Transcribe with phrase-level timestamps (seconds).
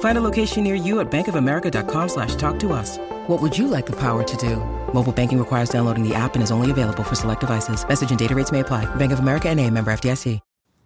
[0.00, 2.98] Find a location near you at bankofamerica.com slash talk to us.
[3.26, 4.56] What would you like the power to do?
[4.94, 7.86] Mobile banking requires downloading the app and is only available for select devices.
[7.86, 8.86] Message and data rates may apply.
[8.94, 10.40] Bank of America and a member FDIC.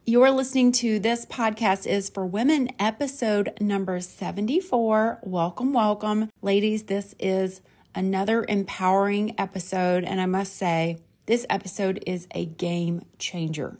[0.06, 5.19] You're listening to This Podcast is for Women, episode number 74.
[5.22, 6.31] Welcome, welcome.
[6.41, 7.61] Ladies, this is
[7.95, 10.05] another empowering episode.
[10.05, 13.77] And I must say, this episode is a game changer.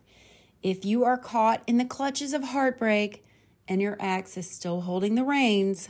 [0.63, 3.25] If you are caught in the clutches of heartbreak
[3.69, 5.89] and your ex is still holding the reins,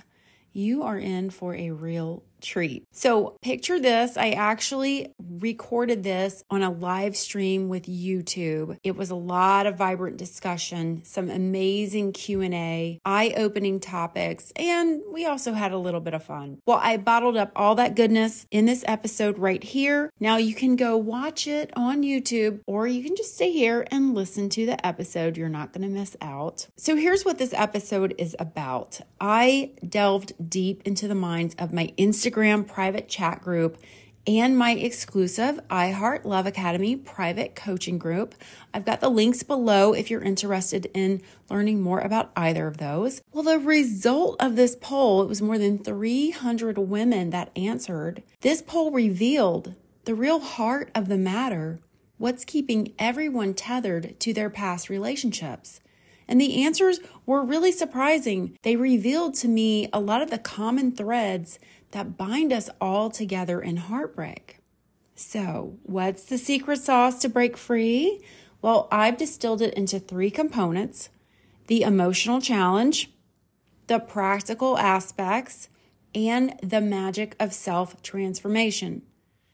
[0.52, 2.86] you are in for a real treat.
[2.92, 4.16] So, picture this.
[4.16, 8.78] I actually recorded this on a live stream with YouTube.
[8.82, 15.52] It was a lot of vibrant discussion, some amazing Q&A, eye-opening topics, and we also
[15.52, 16.58] had a little bit of fun.
[16.66, 20.10] Well, I bottled up all that goodness in this episode right here.
[20.20, 24.14] Now you can go watch it on YouTube or you can just stay here and
[24.14, 25.36] listen to the episode.
[25.36, 26.68] You're not going to miss out.
[26.76, 29.00] So, here's what this episode is about.
[29.20, 33.78] I delved deep into the minds of my Instagram private chat group
[34.28, 38.34] and my exclusive iHeart Love Academy private coaching group.
[38.74, 43.22] I've got the links below if you're interested in learning more about either of those.
[43.32, 48.22] Well, the result of this poll, it was more than 300 women that answered.
[48.42, 49.74] This poll revealed
[50.04, 51.80] the real heart of the matter
[52.18, 55.80] what's keeping everyone tethered to their past relationships.
[56.28, 58.58] And the answers were really surprising.
[58.62, 61.58] They revealed to me a lot of the common threads
[61.92, 64.58] that bind us all together in heartbreak.
[65.14, 68.22] So, what's the secret sauce to break free?
[68.62, 71.10] Well, I've distilled it into three components
[71.66, 73.10] the emotional challenge,
[73.88, 75.68] the practical aspects,
[76.14, 79.02] and the magic of self transformation.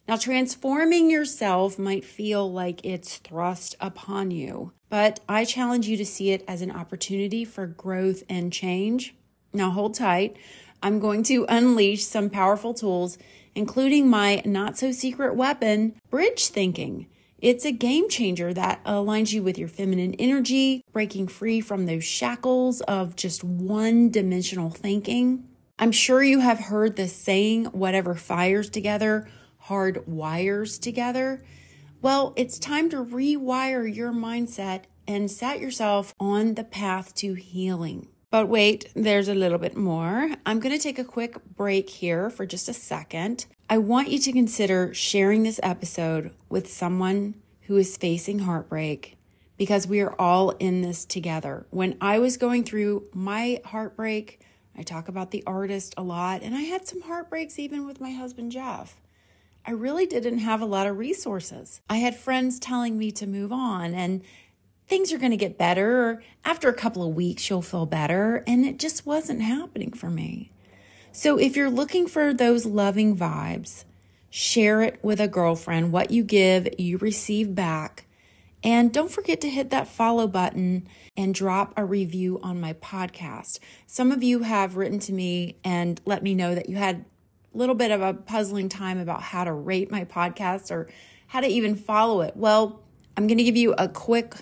[0.07, 6.05] Now, transforming yourself might feel like it's thrust upon you, but I challenge you to
[6.05, 9.15] see it as an opportunity for growth and change.
[9.55, 10.37] Now, hold tight.
[10.85, 13.19] I'm going to unleash some powerful tools,
[13.57, 17.09] including my not so secret weapon, bridge thinking.
[17.39, 22.05] It's a game changer that aligns you with your feminine energy, breaking free from those
[22.05, 25.49] shackles of just one dimensional thinking.
[25.79, 29.27] I'm sure you have heard the saying, whatever fires together
[29.65, 31.43] hard wires together.
[32.03, 38.09] Well, it's time to rewire your mindset and set yourself on the path to healing.
[38.35, 40.29] But wait, there's a little bit more.
[40.45, 43.47] I'm going to take a quick break here for just a second.
[43.71, 47.37] I want you to consider sharing this episode with someone
[47.69, 49.17] who is facing heartbreak
[49.57, 51.67] because we are all in this together.
[51.71, 54.41] When I was going through my heartbreak,
[54.77, 58.11] I talk about the artist a lot, and I had some heartbreaks even with my
[58.11, 59.01] husband, Jeff.
[59.65, 61.83] I really didn't have a lot of resources.
[61.89, 64.23] I had friends telling me to move on and
[64.89, 68.45] things are going to get better, or after a couple of weeks, you'll feel better.
[68.47, 70.51] And it just wasn't happening for me.
[71.13, 73.85] So if you're looking for those loving vibes,
[74.31, 75.93] share it with a girlfriend.
[75.93, 78.05] What you give, you receive back.
[78.65, 83.59] And don't forget to hit that follow button and drop a review on my podcast.
[83.87, 87.05] Some of you have written to me and let me know that you had
[87.55, 90.89] a little bit of a puzzling time about how to rate my podcast or
[91.27, 92.37] how to even follow it.
[92.37, 92.83] Well,
[93.17, 94.35] I'm going to give you a quick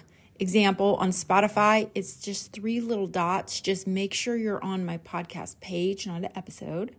[0.43, 1.89] example on Spotify.
[1.95, 3.61] It's just three little dots.
[3.61, 6.97] Just make sure you're on my podcast page, not an episode.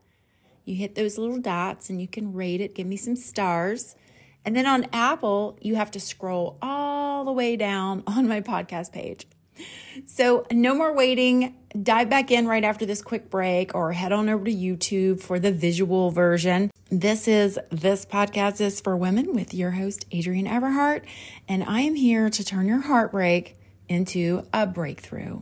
[0.63, 3.95] You hit those little dots and you can rate it, give me some stars.
[4.45, 8.93] And then on Apple, you have to scroll all the way down on my podcast
[8.93, 9.27] page.
[10.05, 11.55] So, no more waiting.
[11.81, 15.39] Dive back in right after this quick break or head on over to YouTube for
[15.39, 16.71] the visual version.
[16.89, 21.03] This is This Podcast is for Women with your host, Adrienne Everheart,
[21.47, 23.57] and I am here to turn your heartbreak
[23.89, 25.41] into a breakthrough.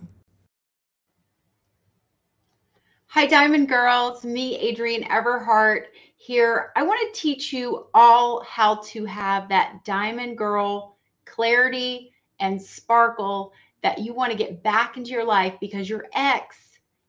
[3.07, 4.23] Hi, Diamond Girls.
[4.23, 6.71] Me, Adrienne Everheart here.
[6.77, 13.51] I want to teach you all how to have that Diamond Girl clarity and sparkle
[13.83, 16.57] that you want to get back into your life because your ex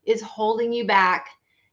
[0.04, 1.28] is holding you back.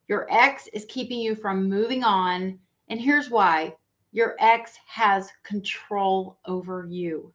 [0.08, 2.60] Your ex is keeping you from moving on.
[2.90, 3.76] And here's why
[4.12, 7.34] your ex has control over you.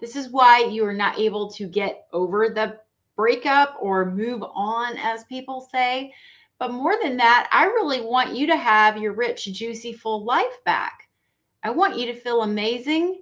[0.00, 2.78] This is why you are not able to get over the
[3.16, 6.12] breakup or move on, as people say.
[6.58, 10.62] But more than that, I really want you to have your rich, juicy, full life
[10.64, 11.08] back.
[11.62, 13.20] I want you to feel amazing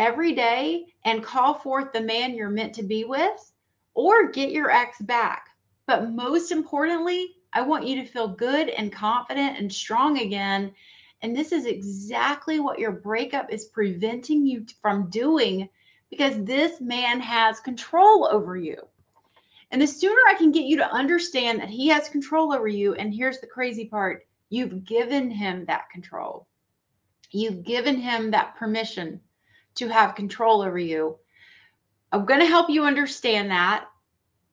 [0.00, 3.52] every day and call forth the man you're meant to be with
[3.92, 5.48] or get your ex back.
[5.86, 10.72] But most importantly, I want you to feel good and confident and strong again.
[11.20, 15.68] And this is exactly what your breakup is preventing you from doing
[16.08, 18.78] because this man has control over you.
[19.70, 22.94] And the sooner I can get you to understand that he has control over you,
[22.94, 26.46] and here's the crazy part you've given him that control,
[27.32, 29.20] you've given him that permission
[29.80, 31.18] to have control over you.
[32.12, 33.86] I'm going to help you understand that.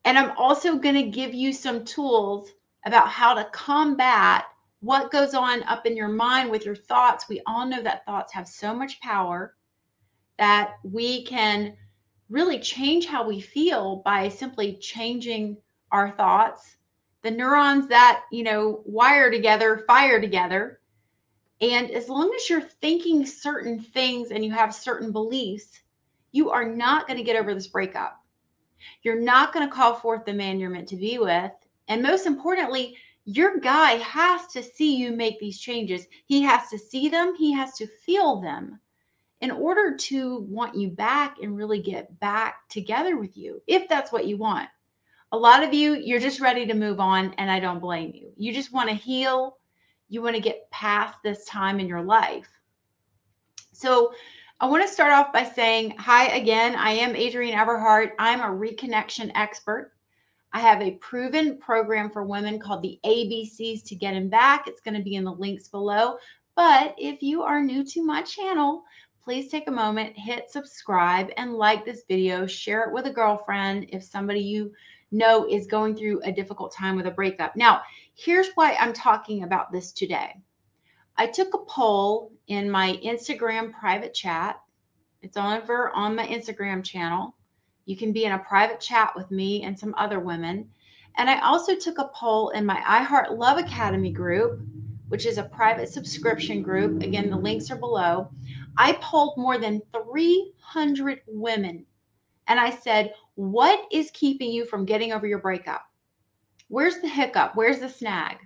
[0.06, 2.50] And I'm also going to give you some tools
[2.86, 4.46] about how to combat
[4.80, 7.28] what goes on up in your mind with your thoughts.
[7.28, 9.56] We all know that thoughts have so much power
[10.38, 11.76] that we can
[12.30, 15.58] really change how we feel by simply changing
[15.92, 16.78] our thoughts.
[17.24, 20.80] The neurons that, you know, wire together, fire together.
[21.62, 25.80] And as long as you're thinking certain things and you have certain beliefs,
[26.32, 28.24] you are not going to get over this breakup.
[29.02, 31.52] You're not going to call forth the man you're meant to be with.
[31.88, 32.96] And most importantly,
[33.26, 36.06] your guy has to see you make these changes.
[36.26, 38.80] He has to see them, he has to feel them
[39.42, 44.12] in order to want you back and really get back together with you, if that's
[44.12, 44.70] what you want.
[45.32, 48.32] A lot of you, you're just ready to move on, and I don't blame you.
[48.38, 49.57] You just want to heal,
[50.10, 52.50] you want to get past this time in your life.
[53.74, 54.14] So,
[54.60, 56.76] I want to start off by saying hi again.
[56.76, 58.14] I am Adrienne Everheart.
[58.18, 59.92] I'm a reconnection expert.
[60.52, 64.68] I have a proven program for women called the ABCs to Getting Back.
[64.68, 66.18] It's going to be in the links below.
[66.56, 68.84] But if you are new to my channel,
[69.24, 72.48] please take a moment, hit subscribe, and like this video.
[72.48, 74.74] Share it with a girlfriend if somebody you
[75.12, 77.56] know is going through a difficult time with a breakup.
[77.56, 77.82] Now,
[78.18, 80.42] here's why I'm talking about this today.
[81.18, 84.60] I took a poll in my Instagram private chat.
[85.22, 87.36] It's over on my Instagram channel.
[87.86, 90.68] You can be in a private chat with me and some other women.
[91.18, 94.62] And I also took a poll in my iHeart Love Academy group,
[95.10, 97.04] which is a private subscription group.
[97.04, 98.32] Again, the links are below.
[98.78, 101.86] I polled more than 300 women
[102.48, 105.84] and I said, What is keeping you from getting over your breakup?
[106.68, 107.56] Where's the hiccup?
[107.56, 108.38] Where's the snag?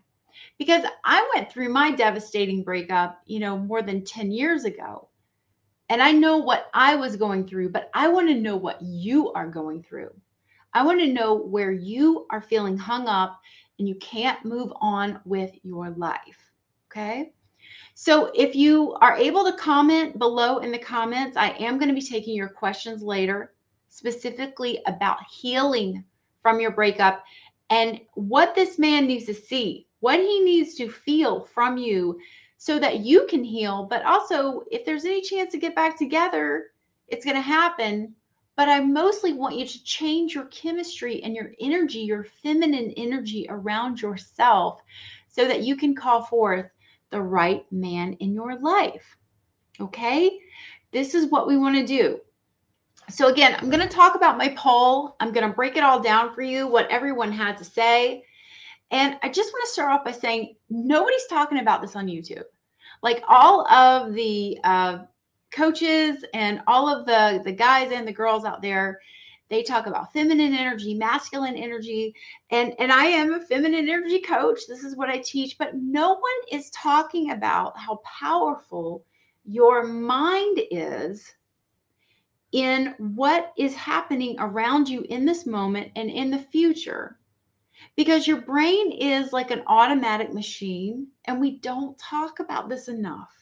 [0.61, 5.09] because I went through my devastating breakup, you know, more than 10 years ago.
[5.89, 9.31] And I know what I was going through, but I want to know what you
[9.33, 10.11] are going through.
[10.73, 13.41] I want to know where you are feeling hung up
[13.79, 16.51] and you can't move on with your life.
[16.91, 17.33] Okay.
[17.95, 21.99] So if you are able to comment below in the comments, I am going to
[21.99, 23.53] be taking your questions later,
[23.89, 26.03] specifically about healing
[26.41, 27.23] from your breakup
[27.71, 32.19] and what this man needs to see what he needs to feel from you
[32.57, 33.87] so that you can heal.
[33.89, 36.71] But also, if there's any chance to get back together,
[37.07, 38.13] it's going to happen.
[38.57, 43.47] But I mostly want you to change your chemistry and your energy, your feminine energy
[43.49, 44.81] around yourself,
[45.29, 46.69] so that you can call forth
[47.09, 49.17] the right man in your life.
[49.79, 50.39] Okay?
[50.91, 52.19] This is what we want to do.
[53.11, 55.15] So, again, I'm going to talk about my poll.
[55.19, 58.23] I'm going to break it all down for you, what everyone had to say.
[58.91, 62.43] And I just want to start off by saying nobody's talking about this on YouTube.
[63.03, 64.99] Like all of the uh,
[65.51, 68.99] coaches and all of the the guys and the girls out there,
[69.49, 72.13] they talk about feminine energy, masculine energy,
[72.49, 74.59] and and I am a feminine energy coach.
[74.67, 79.03] This is what I teach, but no one is talking about how powerful
[79.43, 81.33] your mind is
[82.51, 87.17] in what is happening around you in this moment and in the future
[87.95, 93.33] because your brain is like an automatic machine and we don't talk about this enough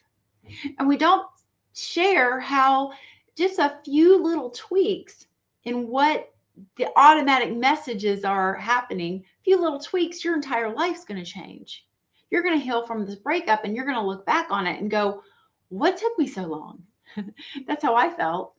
[0.77, 1.27] and we don't
[1.73, 2.91] share how
[3.35, 5.27] just a few little tweaks
[5.63, 6.31] in what
[6.75, 11.85] the automatic messages are happening, a few little tweaks, your entire life's going to change.
[12.29, 14.79] You're going to heal from this breakup and you're going to look back on it
[14.79, 15.23] and go,
[15.69, 16.83] What took me so long?
[17.67, 18.53] That's how I felt.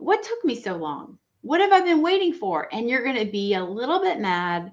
[0.00, 1.18] What took me so long?
[1.42, 2.66] What have I been waiting for?
[2.72, 4.72] And you're going to be a little bit mad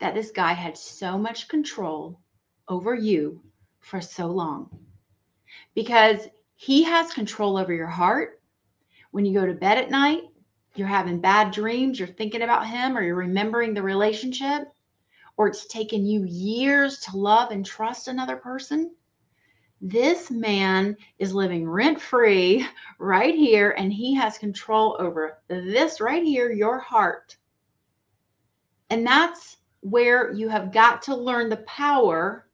[0.00, 2.20] that this guy had so much control
[2.68, 3.40] over you
[3.78, 4.68] for so long
[5.76, 8.42] because he has control over your heart.
[9.12, 10.24] When you go to bed at night,
[10.74, 14.64] you're having bad dreams, you're thinking about him, or you're remembering the relationship,
[15.36, 18.96] or it's taken you years to love and trust another person.
[19.80, 22.66] This man is living rent free
[22.98, 27.36] right here, and he has control over this right here, your heart.
[28.90, 32.46] And that's where you have got to learn the power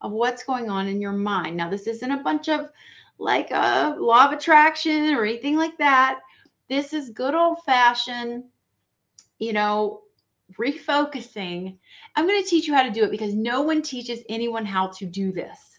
[0.00, 1.56] of what's going on in your mind.
[1.56, 2.70] Now, this isn't a bunch of
[3.18, 6.20] like a law of attraction or anything like that.
[6.68, 8.44] This is good old fashioned,
[9.38, 10.02] you know,
[10.58, 11.76] refocusing.
[12.16, 14.88] I'm going to teach you how to do it because no one teaches anyone how
[14.88, 15.69] to do this.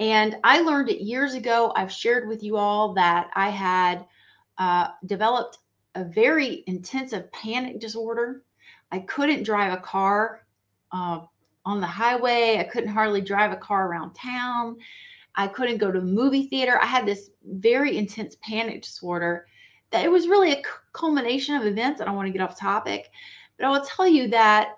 [0.00, 1.72] And I learned it years ago.
[1.76, 4.06] I've shared with you all that I had
[4.56, 5.58] uh, developed
[5.94, 8.42] a very intensive panic disorder.
[8.90, 10.46] I couldn't drive a car
[10.90, 11.20] uh,
[11.66, 12.56] on the highway.
[12.58, 14.78] I couldn't hardly drive a car around town.
[15.34, 16.78] I couldn't go to a movie theater.
[16.80, 19.46] I had this very intense panic disorder
[19.90, 20.62] that it was really a
[20.94, 22.00] culmination of events.
[22.00, 23.10] I don't want to get off topic,
[23.58, 24.76] but I will tell you that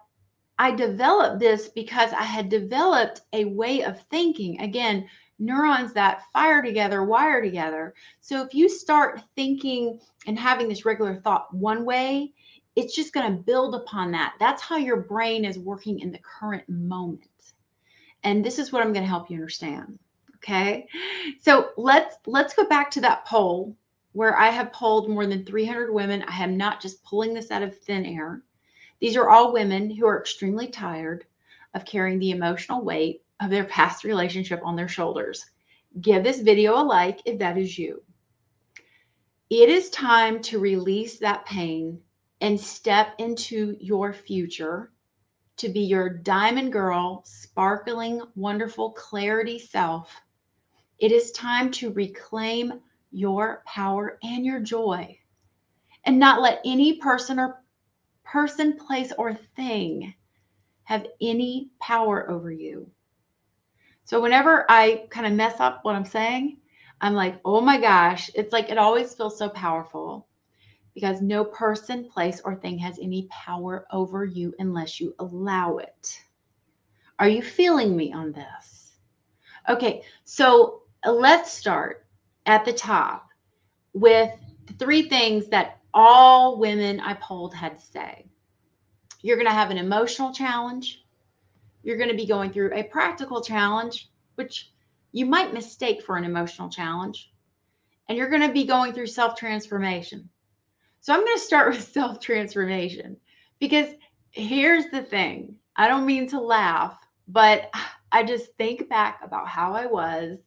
[0.58, 4.60] I developed this because I had developed a way of thinking.
[4.60, 7.94] Again, neurons that fire together wire together.
[8.20, 12.32] So if you start thinking and having this regular thought one way,
[12.76, 14.34] it's just going to build upon that.
[14.38, 17.28] That's how your brain is working in the current moment.
[18.24, 19.98] And this is what I'm going to help you understand.
[20.36, 20.86] Okay.
[21.40, 23.76] So let's let's go back to that poll
[24.12, 26.24] where I have polled more than 300 women.
[26.26, 28.42] I am not just pulling this out of thin air.
[29.02, 31.26] These are all women who are extremely tired
[31.74, 35.44] of carrying the emotional weight of their past relationship on their shoulders.
[36.00, 38.04] Give this video a like if that is you.
[39.50, 42.00] It is time to release that pain
[42.40, 44.92] and step into your future
[45.56, 50.14] to be your diamond girl, sparkling, wonderful clarity self.
[51.00, 52.74] It is time to reclaim
[53.10, 55.18] your power and your joy
[56.04, 57.61] and not let any person or
[58.24, 60.14] person, place, or thing
[60.84, 62.90] have any power over you.
[64.04, 66.58] So, whenever I kind of mess up what I'm saying,
[67.00, 70.28] I'm like, oh my gosh, it's like it always feels so powerful
[70.94, 76.20] because no person, place, or thing has any power over you unless you allow it.
[77.18, 78.92] Are you feeling me on this?
[79.68, 82.06] Okay, so let's start
[82.46, 83.28] at the top
[83.94, 84.30] with
[84.78, 88.26] three things that all women I polled had to say.
[89.20, 91.04] You're going to have an emotional challenge.
[91.82, 94.70] You're going to be going through a practical challenge, which
[95.12, 97.30] you might mistake for an emotional challenge.
[98.08, 100.28] And you're going to be going through self transformation.
[101.00, 103.16] So I'm going to start with self transformation
[103.60, 103.88] because
[104.30, 107.70] here's the thing I don't mean to laugh, but
[108.10, 110.38] I just think back about how I was.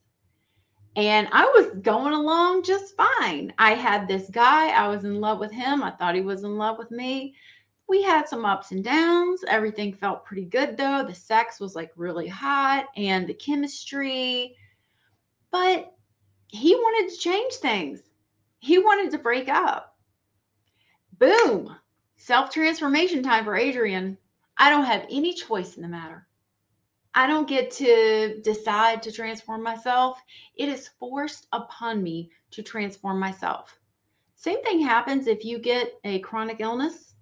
[0.95, 3.53] And I was going along just fine.
[3.57, 5.83] I had this guy, I was in love with him.
[5.83, 7.35] I thought he was in love with me.
[7.87, 9.43] We had some ups and downs.
[9.47, 11.03] Everything felt pretty good though.
[11.05, 14.55] The sex was like really hot and the chemistry.
[15.51, 15.91] But
[16.47, 18.01] he wanted to change things.
[18.59, 19.97] He wanted to break up.
[21.19, 21.75] Boom.
[22.17, 24.17] Self transformation time for Adrienne.
[24.57, 26.27] I don't have any choice in the matter.
[27.17, 30.21] I don't get to decide to transform myself.
[30.57, 33.79] It is forced upon me to transform myself.
[34.35, 37.15] Same thing happens if you get a chronic illness,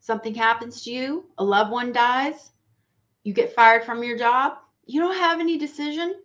[0.00, 2.52] something happens to you, a loved one dies,
[3.22, 4.54] you get fired from your job,
[4.86, 6.22] you don't have any decision.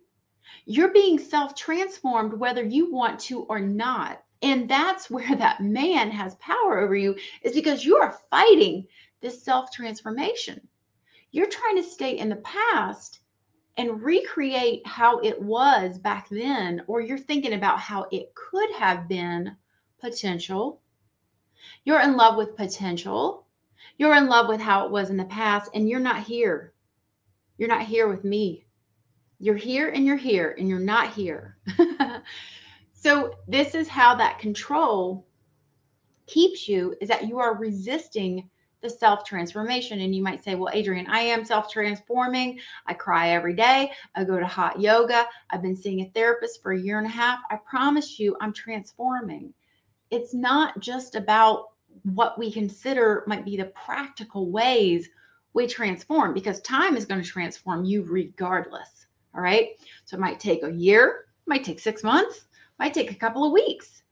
[0.64, 4.24] You're being self transformed whether you want to or not.
[4.40, 8.86] And that's where that man has power over you, is because you are fighting
[9.20, 10.66] this self transformation.
[11.30, 13.20] You're trying to stay in the past
[13.76, 19.08] and recreate how it was back then, or you're thinking about how it could have
[19.08, 19.56] been
[20.00, 20.80] potential.
[21.84, 23.46] You're in love with potential.
[23.98, 26.72] You're in love with how it was in the past, and you're not here.
[27.58, 28.64] You're not here with me.
[29.38, 31.58] You're here and you're here, and you're not here.
[33.06, 35.28] So, this is how that control
[36.26, 38.50] keeps you is that you are resisting
[38.86, 40.00] the self transformation.
[40.00, 42.60] And you might say, Well, Adrienne, I am self transforming.
[42.86, 43.90] I cry every day.
[44.14, 45.26] I go to hot yoga.
[45.50, 47.40] I've been seeing a therapist for a year and a half.
[47.50, 49.52] I promise you, I'm transforming.
[50.10, 51.70] It's not just about
[52.04, 55.08] what we consider might be the practical ways
[55.52, 59.06] we transform because time is going to transform you regardless.
[59.34, 59.70] All right.
[60.04, 62.46] So it might take a year, might take six months,
[62.78, 64.02] might take a couple of weeks.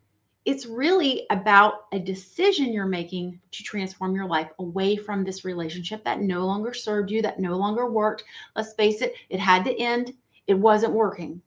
[0.44, 6.04] It's really about a decision you're making to transform your life away from this relationship
[6.04, 8.24] that no longer served you, that no longer worked.
[8.54, 10.12] Let's face it, it had to end.
[10.46, 11.40] It wasn't working.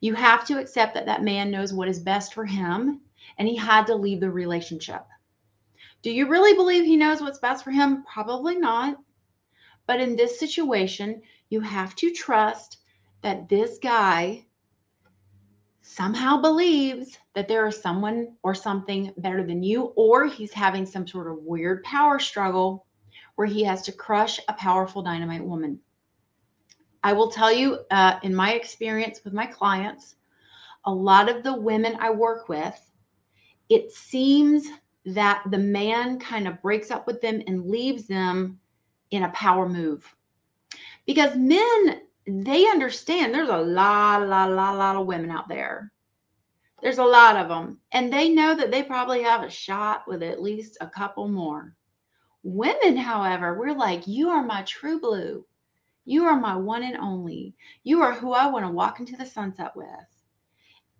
[0.00, 3.00] You have to accept that that man knows what is best for him
[3.38, 5.06] and he had to leave the relationship.
[6.02, 8.02] Do you really believe he knows what's best for him?
[8.02, 8.96] Probably not.
[9.86, 12.78] But in this situation, you have to trust
[13.22, 14.44] that this guy
[15.82, 21.06] somehow believes that there is someone or something better than you, or he's having some
[21.06, 22.86] sort of weird power struggle
[23.34, 25.78] where he has to crush a powerful dynamite woman.
[27.02, 30.14] I will tell you, uh, in my experience with my clients,
[30.84, 32.78] a lot of the women I work with,
[33.68, 34.68] it seems
[35.04, 38.60] that the man kind of breaks up with them and leaves them
[39.10, 40.14] in a power move.
[41.06, 45.30] Because men, they understand there's a lot, a lot, a lot, a lot of women
[45.30, 45.92] out there.
[46.82, 47.78] There's a lot of them.
[47.92, 51.76] And they know that they probably have a shot with at least a couple more.
[52.42, 55.44] Women, however, we're like, you are my true blue.
[56.04, 57.54] You are my one and only.
[57.84, 59.86] You are who I want to walk into the sunset with.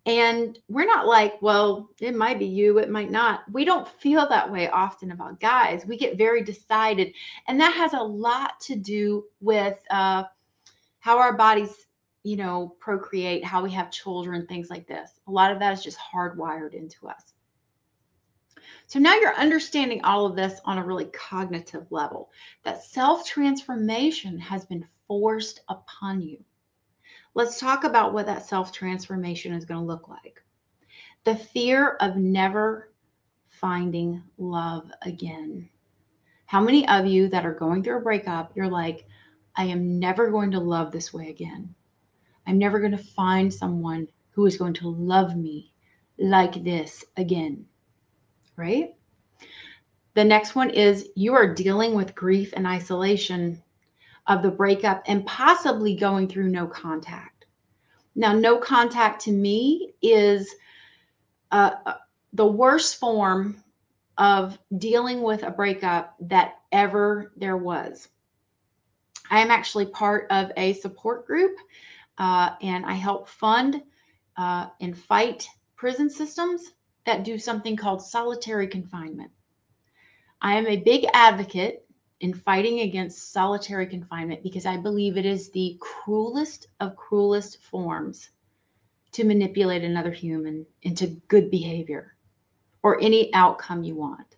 [0.06, 3.42] And we're not like, well, it might be you, it might not.
[3.52, 5.86] We don't feel that way often about guys.
[5.86, 7.12] We get very decided.
[7.46, 10.24] And that has a lot to do with uh,
[11.02, 11.88] how our bodies,
[12.22, 15.10] you know, procreate, how we have children, things like this.
[15.26, 17.34] A lot of that is just hardwired into us.
[18.86, 22.30] So now you're understanding all of this on a really cognitive level
[22.62, 26.38] that self transformation has been forced upon you.
[27.34, 30.40] Let's talk about what that self transformation is going to look like.
[31.24, 32.92] The fear of never
[33.48, 35.68] finding love again.
[36.46, 39.04] How many of you that are going through a breakup, you're like,
[39.56, 41.74] I am never going to love this way again.
[42.46, 45.72] I'm never going to find someone who is going to love me
[46.18, 47.66] like this again.
[48.56, 48.94] Right?
[50.14, 53.62] The next one is you are dealing with grief and isolation
[54.26, 57.46] of the breakup and possibly going through no contact.
[58.14, 60.54] Now, no contact to me is
[61.50, 61.94] uh, uh,
[62.34, 63.62] the worst form
[64.18, 68.08] of dealing with a breakup that ever there was.
[69.32, 71.56] I am actually part of a support group
[72.18, 73.82] uh, and I help fund
[74.36, 76.72] uh, and fight prison systems
[77.06, 79.30] that do something called solitary confinement.
[80.42, 81.86] I am a big advocate
[82.20, 88.28] in fighting against solitary confinement because I believe it is the cruelest of cruelest forms
[89.12, 92.14] to manipulate another human into good behavior
[92.82, 94.36] or any outcome you want.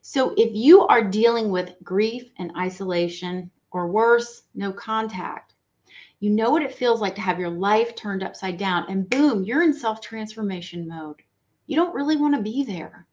[0.00, 5.54] So if you are dealing with grief and isolation, or worse, no contact,
[6.20, 9.44] you know what it feels like to have your life turned upside down and boom,
[9.44, 11.22] you're in self transformation mode.
[11.66, 13.06] You don't really want to be there,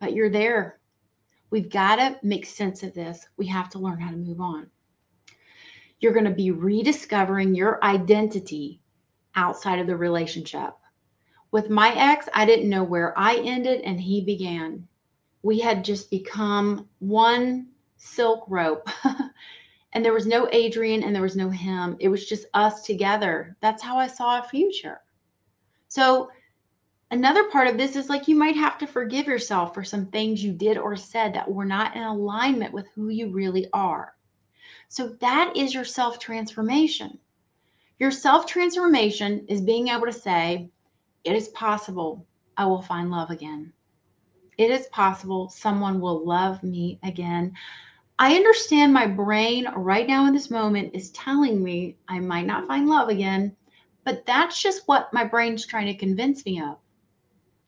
[0.00, 0.78] but you're there
[1.50, 3.26] We've got to make sense of this.
[3.36, 4.68] We have to learn how to move on.
[6.00, 8.80] You're going to be rediscovering your identity
[9.34, 10.74] outside of the relationship.
[11.52, 14.88] With my ex, I didn't know where I ended and he began.
[15.42, 18.88] We had just become one silk rope.
[19.96, 21.96] and there was no Adrienne and there was no him.
[22.00, 23.56] It was just us together.
[23.62, 25.00] That's how I saw a future.
[25.88, 26.28] So
[27.10, 30.44] another part of this is like you might have to forgive yourself for some things
[30.44, 34.14] you did or said that were not in alignment with who you really are.
[34.90, 37.18] So that is your self transformation.
[37.98, 40.68] Your self transformation is being able to say,
[41.24, 43.72] It is possible I will find love again.
[44.58, 47.54] It is possible someone will love me again.
[48.18, 52.66] I understand my brain right now in this moment is telling me I might not
[52.66, 53.54] find love again,
[54.04, 56.78] but that's just what my brain's trying to convince me of.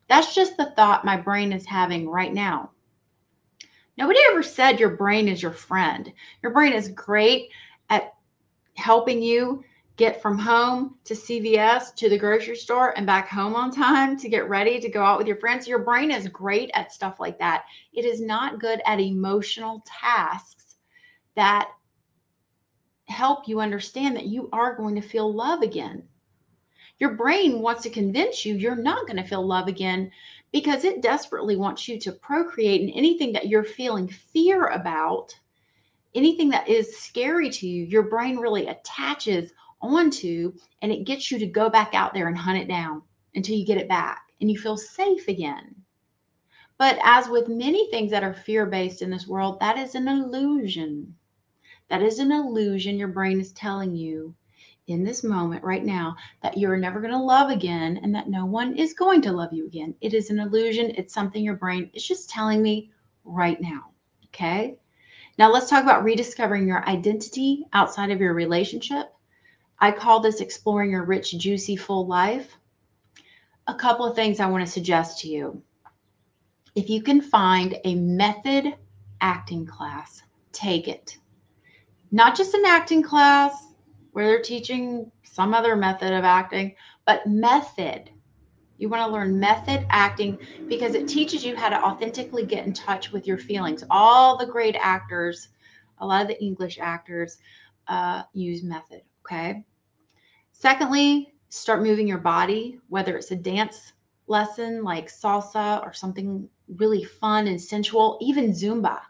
[0.09, 2.71] That's just the thought my brain is having right now.
[3.99, 6.11] Nobody ever said your brain is your friend.
[6.43, 7.51] Your brain is great
[7.91, 8.15] at
[8.75, 9.65] helping you
[9.99, 14.29] get from home to CVS to the grocery store and back home on time to
[14.29, 15.67] get ready to go out with your friends.
[15.67, 17.65] Your brain is great at stuff like that.
[17.93, 20.77] It is not good at emotional tasks
[21.35, 21.69] that
[23.09, 26.05] help you understand that you are going to feel love again.
[27.01, 30.13] Your brain wants to convince you you're not going to feel love again
[30.53, 35.37] because it desperately wants you to procreate and anything that you're feeling fear about,
[36.15, 41.39] anything that is scary to you, your brain really attaches onto and it gets you
[41.39, 43.03] to go back out there and hunt it down
[43.35, 45.75] until you get it back and you feel safe again.
[46.79, 50.07] But as with many things that are fear based in this world, that is an
[50.07, 51.17] illusion.
[51.89, 54.35] That is an illusion your brain is telling you
[54.87, 58.47] in this moment right now that you're never going to love again and that no
[58.47, 59.95] one is going to love you again.
[60.01, 60.93] It is an illusion.
[60.97, 62.91] It's something your brain is just telling me
[63.25, 63.91] right now.
[64.27, 64.77] Okay.
[65.37, 69.13] Now let's talk about rediscovering your identity outside of your relationship.
[69.81, 72.59] I call this exploring your rich, juicy, full life.
[73.67, 75.63] A couple of things I want to suggest to you
[76.79, 78.73] if you can find a method
[79.21, 81.19] acting class, take it.
[82.13, 83.75] Not just an acting class
[84.13, 88.11] where they're teaching some other method of acting, but method.
[88.77, 90.39] You want to learn method acting
[90.69, 93.83] because it teaches you how to authentically get in touch with your feelings.
[93.91, 95.49] All the great actors,
[95.99, 97.39] a lot of the English actors,
[97.89, 99.03] uh, use method.
[99.31, 99.63] Okay.
[100.53, 103.93] Secondly, start moving your body, whether it's a dance
[104.27, 109.01] lesson like salsa or something really fun and sensual, even Zumba.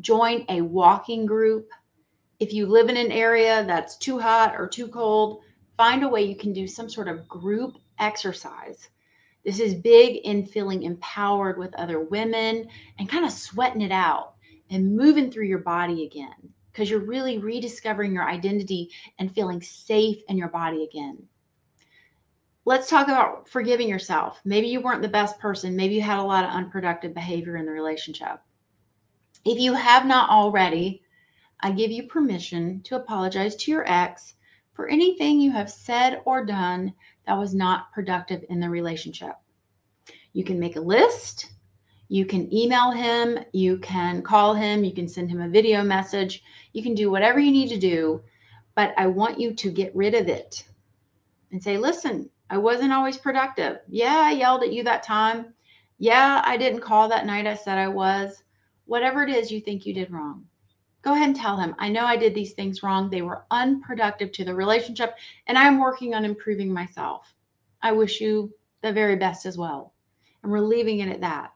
[0.00, 1.68] Join a walking group.
[2.40, 5.42] If you live in an area that's too hot or too cold,
[5.76, 8.88] find a way you can do some sort of group exercise.
[9.44, 12.66] This is big in feeling empowered with other women
[12.98, 14.34] and kind of sweating it out
[14.70, 20.22] and moving through your body again because you're really rediscovering your identity and feeling safe
[20.28, 21.26] in your body again
[22.66, 24.40] let's talk about forgiving yourself.
[24.44, 25.76] Maybe you weren't the best person.
[25.76, 28.40] Maybe you had a lot of unproductive behavior in the relationship.
[29.44, 31.02] If you have not already,
[31.60, 34.34] I give you permission to apologize to your ex
[34.74, 36.92] for anything you have said or done
[37.26, 39.36] that was not productive in the relationship.
[40.32, 41.52] You can make a list.
[42.08, 43.38] You can email him.
[43.52, 44.84] You can call him.
[44.84, 46.42] You can send him a video message.
[46.72, 48.22] You can do whatever you need to do.
[48.74, 50.64] But I want you to get rid of it
[51.50, 53.78] and say, listen, I wasn't always productive.
[53.88, 55.54] Yeah, I yelled at you that time.
[55.98, 58.42] Yeah, I didn't call that night I said I was.
[58.84, 60.46] Whatever it is you think you did wrong,
[61.02, 63.10] go ahead and tell him, I know I did these things wrong.
[63.10, 65.16] They were unproductive to the relationship,
[65.48, 67.34] and I'm working on improving myself.
[67.82, 69.92] I wish you the very best as well.
[70.42, 71.52] And we're leaving it at that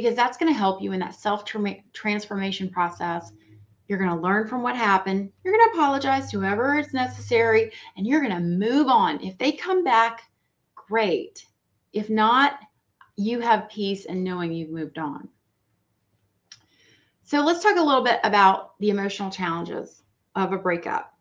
[0.00, 3.32] because that's going to help you in that self transformation process
[3.88, 5.32] you're going to learn from what happened.
[5.42, 9.20] You're going to apologize to whoever is necessary and you're going to move on.
[9.22, 10.22] If they come back,
[10.74, 11.44] great.
[11.94, 12.58] If not,
[13.16, 15.28] you have peace and knowing you've moved on.
[17.24, 20.02] So let's talk a little bit about the emotional challenges
[20.34, 21.14] of a breakup.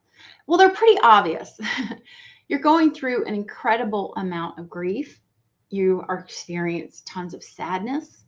[0.46, 1.58] Well, they're pretty obvious.
[2.50, 5.22] You're going through an incredible amount of grief.
[5.70, 8.26] You are experiencing tons of sadness.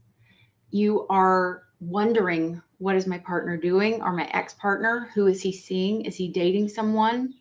[0.72, 5.10] You are wondering what is my partner doing or my ex partner?
[5.14, 6.06] Who is he seeing?
[6.06, 7.34] Is he dating someone?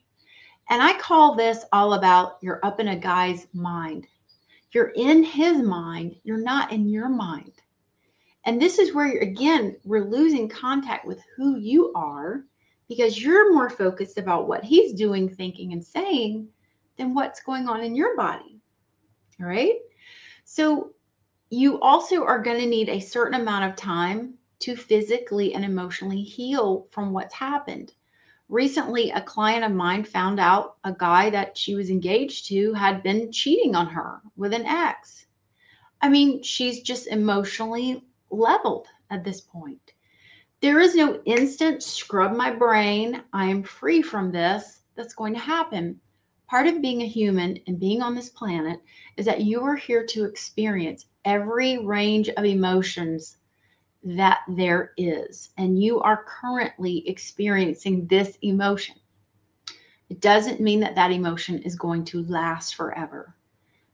[0.70, 4.06] And I call this all about you're up in a guy's mind.
[4.72, 7.52] You're in his mind, you're not in your mind.
[8.44, 12.44] And this is where you're again, we're losing contact with who you are
[12.88, 16.48] because you're more focused about what he's doing, thinking, and saying
[16.96, 18.60] than what's going on in your body.
[19.40, 19.76] All right.
[20.44, 20.92] So
[21.50, 26.22] you also are going to need a certain amount of time to physically and emotionally
[26.22, 27.94] heal from what's happened.
[28.48, 33.02] Recently, a client of mine found out a guy that she was engaged to had
[33.02, 35.26] been cheating on her with an ex.
[36.00, 39.92] I mean, she's just emotionally leveled at this point.
[40.60, 45.40] There is no instant scrub my brain, I am free from this that's going to
[45.40, 46.00] happen.
[46.48, 48.80] Part of being a human and being on this planet
[49.16, 53.36] is that you are here to experience every range of emotions
[54.04, 58.96] that there is, and you are currently experiencing this emotion.
[60.08, 63.34] It doesn't mean that that emotion is going to last forever,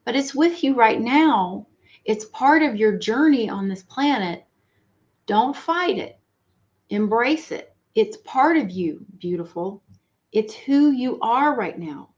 [0.04, 1.66] but it's with you right now.
[2.04, 4.44] It's part of your journey on this planet.
[5.26, 6.18] Don't fight it,
[6.90, 7.74] embrace it.
[7.94, 9.82] It's part of you, beautiful.
[10.32, 12.10] It's who you are right now.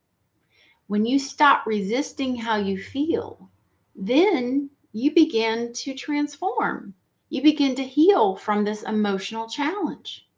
[0.88, 3.50] When you stop resisting how you feel,
[3.94, 6.94] then you begin to transform
[7.28, 10.28] you begin to heal from this emotional challenge.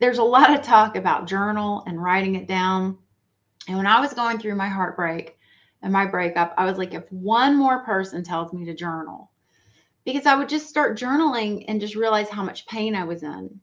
[0.00, 2.98] There's a lot of talk about journal and writing it down.
[3.68, 5.38] And when I was going through my heartbreak
[5.82, 9.30] and my breakup, I was like, if one more person tells me to journal,
[10.04, 13.60] because I would just start journaling and just realize how much pain I was in.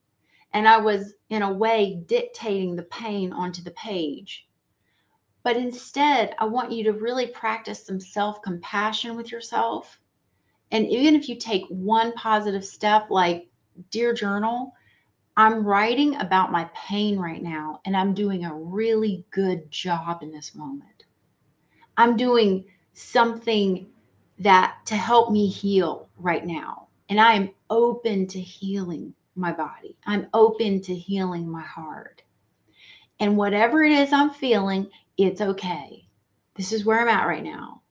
[0.54, 4.48] And I was, in a way, dictating the pain onto the page.
[5.44, 10.00] But instead, I want you to really practice some self compassion with yourself
[10.72, 13.50] and even if you take one positive step, like,
[13.90, 14.74] Dear Journal,
[15.36, 20.32] I'm writing about my pain right now, and I'm doing a really good job in
[20.32, 21.06] this moment.
[21.98, 23.88] I'm doing something
[24.40, 26.88] that to help me heal right now.
[27.10, 29.98] And I am open to healing my body.
[30.06, 32.24] I'm open to healing my heart.
[33.20, 36.08] And whatever it is I'm feeling, it's okay.
[36.56, 37.82] This is where I'm at right now.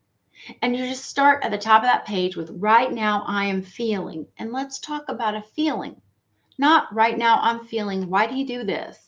[0.62, 3.62] And you just start at the top of that page with right now I am
[3.62, 4.26] feeling.
[4.38, 6.00] And let's talk about a feeling.
[6.59, 8.98] Not right now I'm feeling, why did he do this?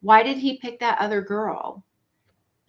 [0.00, 1.84] Why did he pick that other girl?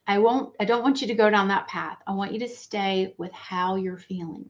[0.08, 2.00] I won't, I don't want you to go down that path.
[2.06, 4.50] I want you to stay with how you're feeling.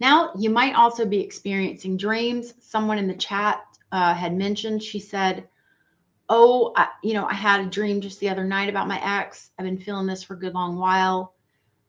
[0.00, 2.54] Now, you might also be experiencing dreams.
[2.60, 3.62] Someone in the chat
[3.92, 5.46] uh, had mentioned, she said,
[6.32, 9.50] Oh, I, you know, I had a dream just the other night about my ex.
[9.58, 11.34] I've been feeling this for a good long while.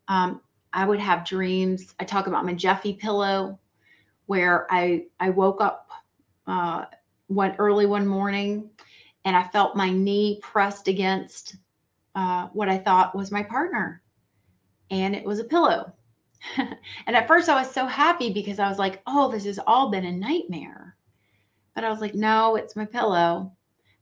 [0.08, 0.42] Um,
[0.74, 1.94] I would have dreams.
[2.00, 3.60] I talk about my Jeffy pillow,
[4.26, 5.90] where I I woke up
[6.48, 6.86] uh,
[7.28, 8.72] one early one morning,
[9.26, 11.58] and I felt my knee pressed against
[12.16, 14.02] uh, what I thought was my partner,
[14.90, 15.94] and it was a pillow.
[16.58, 19.92] and at first, I was so happy because I was like, "Oh, this has all
[19.92, 20.98] been a nightmare,"
[21.76, 23.56] but I was like, "No, it's my pillow."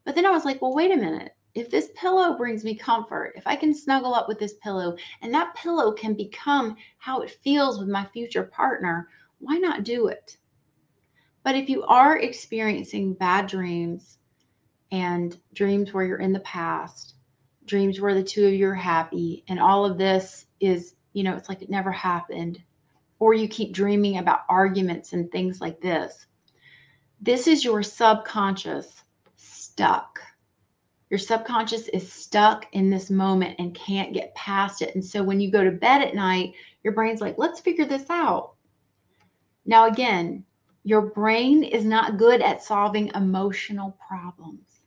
[0.09, 3.33] But then I was like, "Well, wait a minute." if this pillow brings me comfort,
[3.35, 7.29] if I can snuggle up with this pillow and that pillow can become how it
[7.29, 10.37] feels with my future partner, why not do it?
[11.43, 14.17] But if you are experiencing bad dreams
[14.91, 17.13] and dreams where you're in the past,
[17.67, 21.35] dreams where the two of you are happy, and all of this is, you know,
[21.35, 22.59] it's like it never happened,
[23.19, 26.25] or you keep dreaming about arguments and things like this,
[27.21, 29.03] this is your subconscious
[29.79, 30.19] stuck
[31.09, 34.93] your subconscious is stuck in this moment and can't get past it.
[34.93, 38.09] And so when you go to bed at night, your brain's like, let's figure this
[38.09, 38.53] out.
[39.65, 40.45] Now, again,
[40.83, 44.81] your brain is not good at solving emotional problems.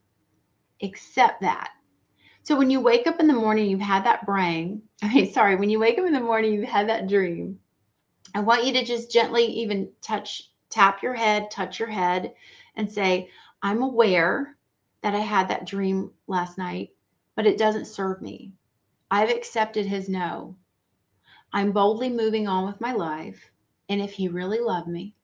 [0.81, 1.73] Accept that.
[2.45, 4.83] So when you wake up in the morning, you've had that brain.
[5.03, 7.59] I mean, sorry, when you wake up in the morning, you've had that dream.
[8.35, 12.33] I want you to just gently even touch, tap your head, touch your head,
[12.77, 13.29] and say,
[13.61, 14.57] I'm aware
[15.03, 16.91] that I had that dream last night,
[17.35, 18.53] but it doesn't serve me.
[19.11, 20.57] I've accepted his no.
[21.53, 23.51] I'm boldly moving on with my life.
[23.89, 25.15] And if he really loved me,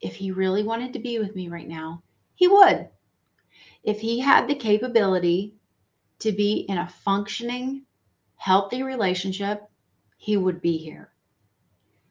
[0.00, 2.02] if he really wanted to be with me right now,
[2.34, 2.88] he would.
[3.82, 5.54] If he had the capability
[6.20, 7.84] to be in a functioning,
[8.36, 9.62] healthy relationship,
[10.16, 11.12] he would be here.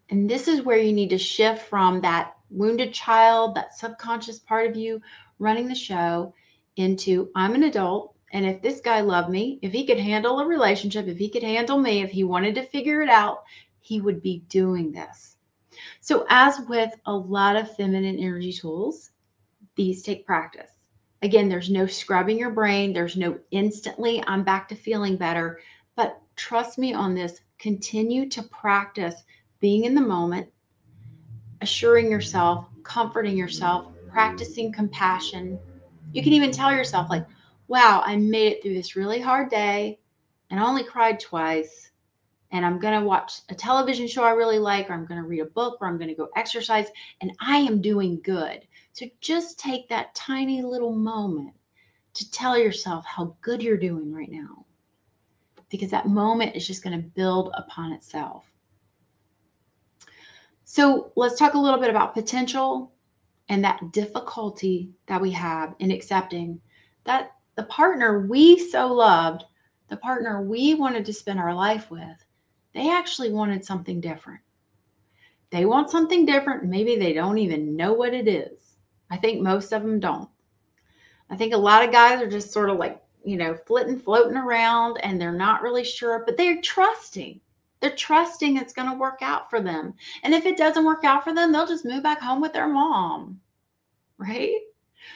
[0.09, 4.69] And this is where you need to shift from that wounded child, that subconscious part
[4.69, 5.01] of you
[5.39, 6.33] running the show,
[6.75, 8.15] into I'm an adult.
[8.31, 11.43] And if this guy loved me, if he could handle a relationship, if he could
[11.43, 13.43] handle me, if he wanted to figure it out,
[13.79, 15.37] he would be doing this.
[16.01, 19.11] So, as with a lot of feminine energy tools,
[19.75, 20.71] these take practice.
[21.21, 25.59] Again, there's no scrubbing your brain, there's no instantly, I'm back to feeling better.
[25.95, 29.23] But trust me on this, continue to practice
[29.59, 30.49] being in the moment,
[31.61, 35.57] assuring yourself, comforting yourself, practicing compassion,
[36.13, 37.25] you can even tell yourself, like,
[37.67, 39.99] wow, I made it through this really hard day
[40.49, 41.89] and I only cried twice.
[42.51, 45.27] And I'm going to watch a television show I really like, or I'm going to
[45.27, 46.85] read a book, or I'm going to go exercise,
[47.19, 48.67] and I am doing good.
[48.91, 51.55] So just take that tiny little moment
[52.13, 54.67] to tell yourself how good you're doing right now.
[55.69, 58.45] Because that moment is just going to build upon itself.
[60.63, 62.91] So let's talk a little bit about potential
[63.49, 66.59] and that difficulty that we have in accepting
[67.03, 69.43] that the partner we so loved,
[69.89, 72.25] the partner we wanted to spend our life with,
[72.73, 74.39] they actually wanted something different.
[75.51, 76.63] They want something different.
[76.63, 78.77] Maybe they don't even know what it is.
[79.11, 80.29] I think most of them don't.
[81.29, 84.37] I think a lot of guys are just sort of like, you know, flitting, floating
[84.37, 87.39] around and they're not really sure, but they're trusting.
[87.83, 89.93] They're trusting it's going to work out for them.
[90.23, 92.69] And if it doesn't work out for them, they'll just move back home with their
[92.69, 93.41] mom.
[94.17, 94.61] Right?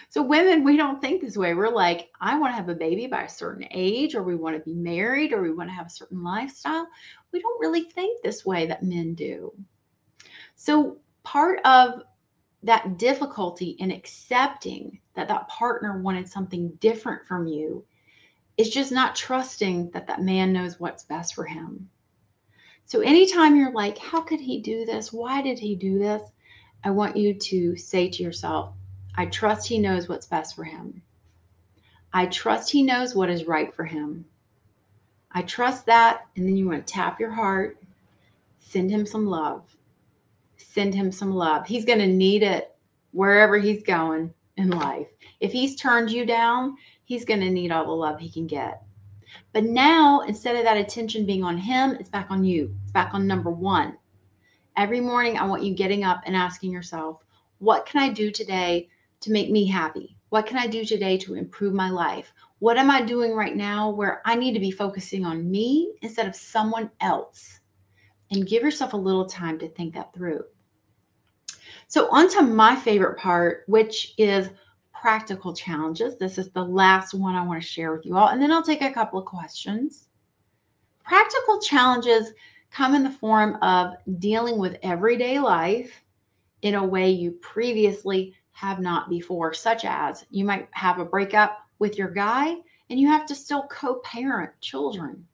[0.09, 1.53] So, women, we don't think this way.
[1.53, 4.57] We're like, I want to have a baby by a certain age, or we want
[4.57, 6.85] to be married, or we want to have a certain lifestyle.
[7.31, 9.53] We don't really think this way that men do.
[10.57, 12.01] So, part of
[12.63, 17.85] that difficulty in accepting that that partner wanted something different from you
[18.57, 21.89] is just not trusting that that man knows what's best for him.
[22.87, 25.11] So anytime you're like, how could he do this?
[25.11, 26.21] Why did he do this?
[26.85, 28.73] I want you to say to yourself,
[29.13, 31.01] I trust he knows what's best for him.
[32.13, 34.23] I trust he knows what is right for him.
[35.29, 36.27] I trust that.
[36.37, 37.77] And then you want to tap your heart,
[38.59, 39.63] send him some love.
[40.55, 41.67] Send him some love.
[41.67, 42.73] He's going to need it
[43.11, 45.07] wherever he's going in life.
[45.41, 48.81] If he's turned you down, he's going to need all the love he can get.
[49.53, 52.75] But now, instead of that attention being on him, it's back on you.
[52.83, 53.97] It's back on number one.
[54.75, 57.23] Every morning, I want you getting up and asking yourself,
[57.59, 58.89] what can I do today
[59.21, 60.15] to make me happy?
[60.29, 62.33] What can I do today to improve my life?
[62.59, 66.27] What am I doing right now where I need to be focusing on me instead
[66.27, 67.59] of someone else?
[68.31, 70.43] And give yourself a little time to think that through.
[71.87, 74.49] So, on to my favorite part, which is
[75.01, 76.17] practical challenges.
[76.17, 78.63] This is the last one I want to share with you all, and then I'll
[78.63, 80.07] take a couple of questions.
[81.03, 82.33] Practical challenges
[82.71, 85.91] come in the form of dealing with everyday life
[86.61, 91.59] in a way you previously have not before, such as you might have a breakup
[91.79, 92.55] with your guy
[92.89, 95.25] and you have to still co parent children,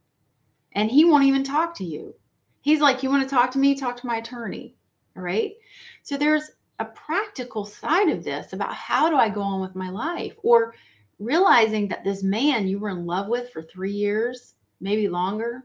[0.74, 2.14] and he won't even talk to you.
[2.62, 3.76] He's like, You want to talk to me?
[3.76, 4.76] Talk to my attorney.
[5.16, 5.54] All right.
[6.02, 9.90] So there's a practical side of this about how do I go on with my
[9.90, 10.74] life or
[11.20, 15.64] realizing that this man you were in love with for three years, maybe longer,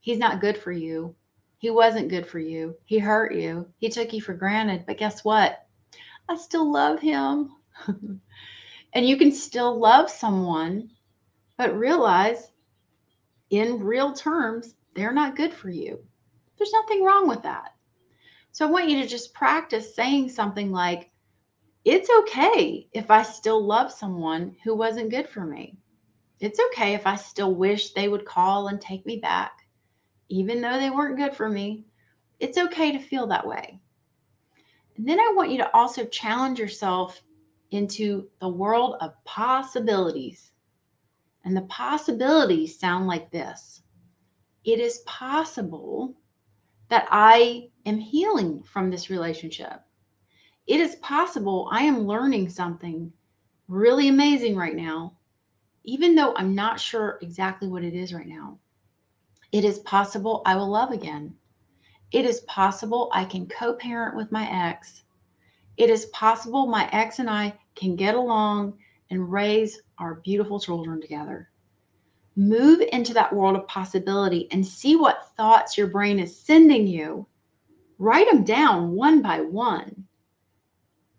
[0.00, 1.14] he's not good for you.
[1.58, 2.76] He wasn't good for you.
[2.84, 3.66] He hurt you.
[3.78, 4.84] He took you for granted.
[4.86, 5.66] But guess what?
[6.28, 7.50] I still love him.
[8.92, 10.90] and you can still love someone,
[11.56, 12.50] but realize
[13.50, 15.98] in real terms, they're not good for you.
[16.56, 17.73] There's nothing wrong with that.
[18.54, 21.10] So I want you to just practice saying something like,
[21.84, 25.76] it's okay if I still love someone who wasn't good for me.
[26.38, 29.66] It's okay if I still wish they would call and take me back,
[30.28, 31.84] even though they weren't good for me.
[32.38, 33.80] It's okay to feel that way.
[34.96, 37.20] And then I want you to also challenge yourself
[37.72, 40.52] into the world of possibilities.
[41.44, 43.82] And the possibilities sound like this
[44.62, 46.14] it is possible
[46.94, 49.80] that I am healing from this relationship.
[50.68, 53.12] It is possible I am learning something
[53.66, 55.16] really amazing right now,
[55.82, 58.60] even though I'm not sure exactly what it is right now.
[59.50, 61.34] It is possible I will love again.
[62.12, 65.02] It is possible I can co parent with my ex.
[65.76, 68.78] It is possible my ex and I can get along
[69.10, 71.50] and raise our beautiful children together
[72.36, 77.26] move into that world of possibility and see what thoughts your brain is sending you.
[77.98, 80.04] Write them down one by one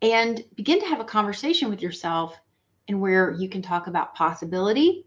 [0.01, 2.37] and begin to have a conversation with yourself
[2.87, 5.05] and where you can talk about possibility.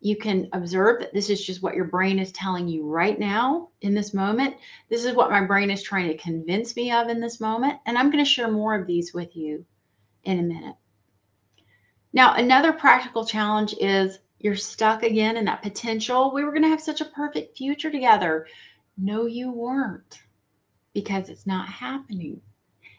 [0.00, 3.70] You can observe that this is just what your brain is telling you right now
[3.80, 4.56] in this moment.
[4.88, 7.78] This is what my brain is trying to convince me of in this moment.
[7.86, 9.64] And I'm going to share more of these with you
[10.24, 10.76] in a minute.
[12.12, 16.32] Now, another practical challenge is you're stuck again in that potential.
[16.32, 18.46] We were going to have such a perfect future together.
[18.96, 20.20] No, you weren't
[20.92, 22.40] because it's not happening.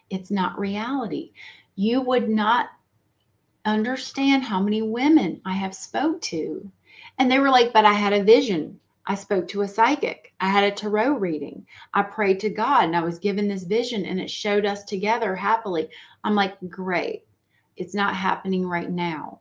[0.10, 1.32] It's not reality.
[1.76, 2.70] You would not
[3.66, 6.72] understand how many women I have spoke to.
[7.18, 8.80] And they were like, but I had a vision.
[9.06, 10.34] I spoke to a psychic.
[10.40, 11.66] I had a tarot reading.
[11.94, 15.36] I prayed to God and I was given this vision and it showed us together
[15.36, 15.90] happily.
[16.24, 17.26] I'm like, great.
[17.76, 19.40] It's not happening right now.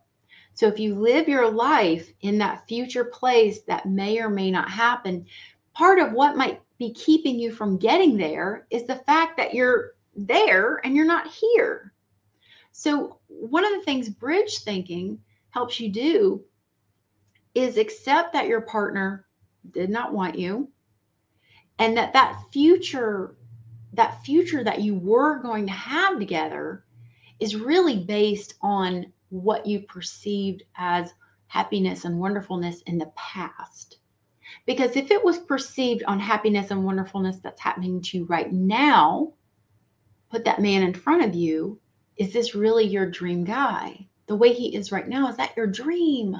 [0.59, 4.69] So if you live your life in that future place that may or may not
[4.69, 5.25] happen,
[5.73, 9.93] part of what might be keeping you from getting there is the fact that you're
[10.17, 11.93] there and you're not here.
[12.73, 16.43] So one of the things bridge thinking helps you do
[17.55, 19.27] is accept that your partner
[19.71, 20.73] did not want you
[21.79, 23.37] and that that future
[23.93, 26.85] that future that you were going to have together
[27.39, 31.13] is really based on what you perceived as
[31.47, 33.99] happiness and wonderfulness in the past.
[34.67, 39.33] Because if it was perceived on happiness and wonderfulness that's happening to you right now,
[40.31, 41.81] put that man in front of you.
[42.17, 44.09] Is this really your dream guy?
[44.27, 46.37] The way he is right now, is that your dream?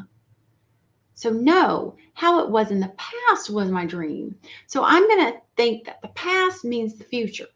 [1.15, 4.37] So, no, how it was in the past was my dream.
[4.67, 7.47] So, I'm going to think that the past means the future.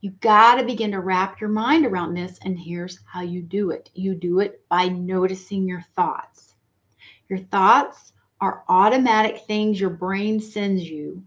[0.00, 2.38] You got to begin to wrap your mind around this.
[2.42, 6.54] And here's how you do it you do it by noticing your thoughts.
[7.28, 11.22] Your thoughts are automatic things your brain sends you.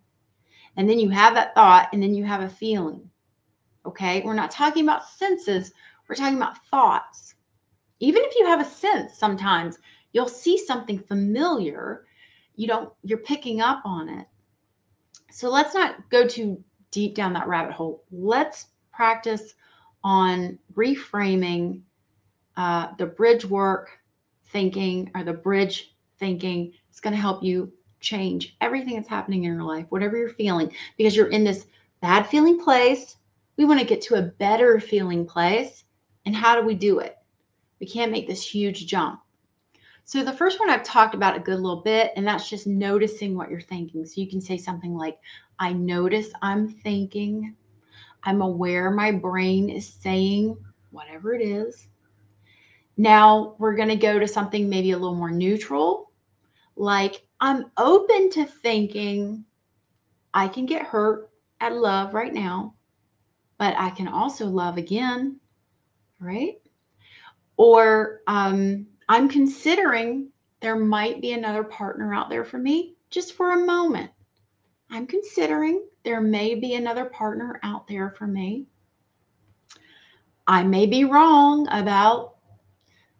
[0.75, 3.09] And then you have that thought, and then you have a feeling.
[3.85, 4.21] Okay.
[4.21, 5.71] We're not talking about senses,
[6.07, 7.35] we're talking about thoughts.
[7.99, 9.77] Even if you have a sense, sometimes
[10.13, 12.05] you'll see something familiar.
[12.55, 14.27] You don't, you're picking up on it.
[15.31, 16.63] So let's not go too
[16.93, 18.03] deep down that rabbit hole.
[18.11, 19.55] Let's practice
[20.03, 21.81] on reframing
[22.55, 23.89] uh, the bridge work
[24.45, 26.71] thinking or the bridge thinking.
[26.89, 30.71] It's going to help you change everything that's happening in your life, whatever you're feeling,
[30.97, 31.65] because you're in this
[31.99, 33.17] bad feeling place.
[33.57, 35.83] We want to get to a better feeling place.
[36.25, 37.17] And how do we do it?
[37.79, 39.22] We can't make this huge jump.
[40.05, 43.35] So the first one I've talked about a good little bit, and that's just noticing
[43.35, 44.05] what you're thinking.
[44.05, 45.17] So you can say something like,
[45.59, 47.55] I notice I'm thinking,
[48.23, 50.57] I'm aware my brain is saying
[50.91, 51.87] whatever it is.
[52.97, 56.11] Now we're going to go to something maybe a little more neutral,
[56.75, 59.45] like I'm open to thinking
[60.33, 61.29] I can get hurt
[61.59, 62.75] at love right now,
[63.57, 65.39] but I can also love again,
[66.19, 66.61] right?
[67.57, 73.51] Or um, I'm considering there might be another partner out there for me just for
[73.51, 74.09] a moment.
[74.89, 78.65] I'm considering there may be another partner out there for me.
[80.47, 82.37] I may be wrong about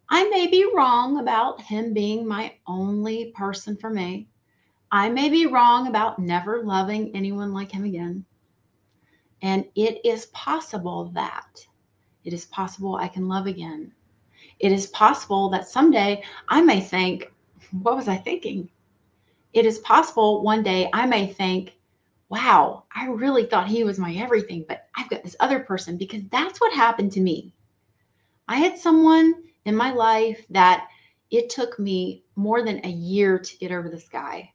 [0.10, 4.28] I may be wrong about him being my only person for me.
[4.92, 8.26] I may be wrong about never loving anyone like him again.
[9.44, 11.64] And it is possible that
[12.24, 13.94] it is possible I can love again.
[14.64, 17.34] It is possible that someday I may think,
[17.82, 18.70] what was I thinking?
[19.52, 21.76] It is possible one day I may think,
[22.30, 26.22] wow, I really thought he was my everything, but I've got this other person because
[26.32, 27.54] that's what happened to me.
[28.48, 29.34] I had someone
[29.66, 30.88] in my life that
[31.30, 34.54] it took me more than a year to get over this guy.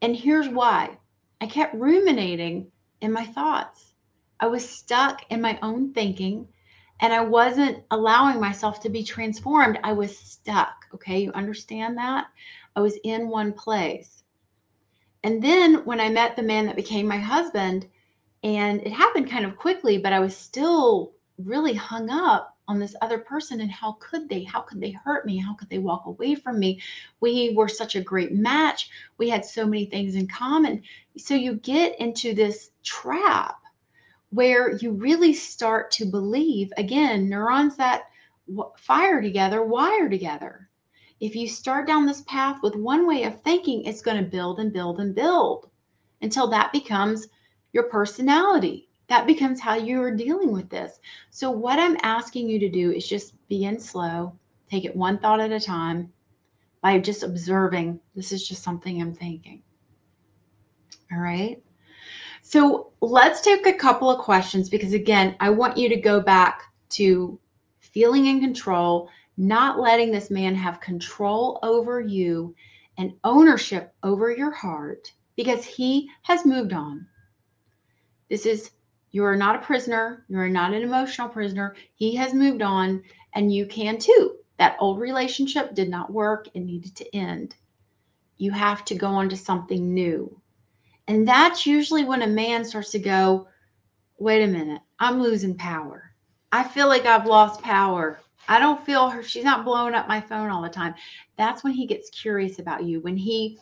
[0.00, 0.96] And here's why
[1.40, 2.70] I kept ruminating
[3.00, 3.94] in my thoughts.
[4.38, 6.46] I was stuck in my own thinking
[7.00, 9.78] and I wasn't allowing myself to be transformed.
[9.82, 10.86] I was stuck.
[10.94, 11.20] Okay.
[11.20, 12.28] You understand that?
[12.76, 14.22] I was in one place.
[15.22, 17.86] And then when I met the man that became my husband,
[18.42, 22.94] and it happened kind of quickly, but I was still really hung up on this
[23.02, 26.06] other person and how could they how could they hurt me how could they walk
[26.06, 26.80] away from me
[27.18, 30.80] we were such a great match we had so many things in common
[31.16, 33.59] so you get into this trap
[34.30, 38.04] where you really start to believe again neurons that
[38.76, 40.68] fire together wire together
[41.20, 44.58] if you start down this path with one way of thinking it's going to build
[44.58, 45.68] and build and build
[46.22, 47.28] until that becomes
[47.72, 51.00] your personality that becomes how you are dealing with this.
[51.30, 54.38] So, what I'm asking you to do is just begin slow,
[54.70, 56.12] take it one thought at a time
[56.80, 59.64] by just observing this is just something I'm thinking.
[61.12, 61.60] All right.
[62.42, 66.62] So, let's take a couple of questions because, again, I want you to go back
[66.90, 67.38] to
[67.78, 72.54] feeling in control, not letting this man have control over you
[72.98, 77.06] and ownership over your heart because he has moved on.
[78.28, 78.70] This is
[79.12, 80.24] you are not a prisoner.
[80.28, 81.74] You are not an emotional prisoner.
[81.94, 84.36] He has moved on, and you can too.
[84.58, 86.48] That old relationship did not work.
[86.54, 87.56] It needed to end.
[88.36, 90.40] You have to go on to something new.
[91.10, 93.48] And that's usually when a man starts to go,
[94.18, 96.14] wait a minute, I'm losing power.
[96.52, 98.20] I feel like I've lost power.
[98.46, 99.20] I don't feel her.
[99.20, 100.94] She's not blowing up my phone all the time.
[101.36, 103.58] That's when he gets curious about you, when he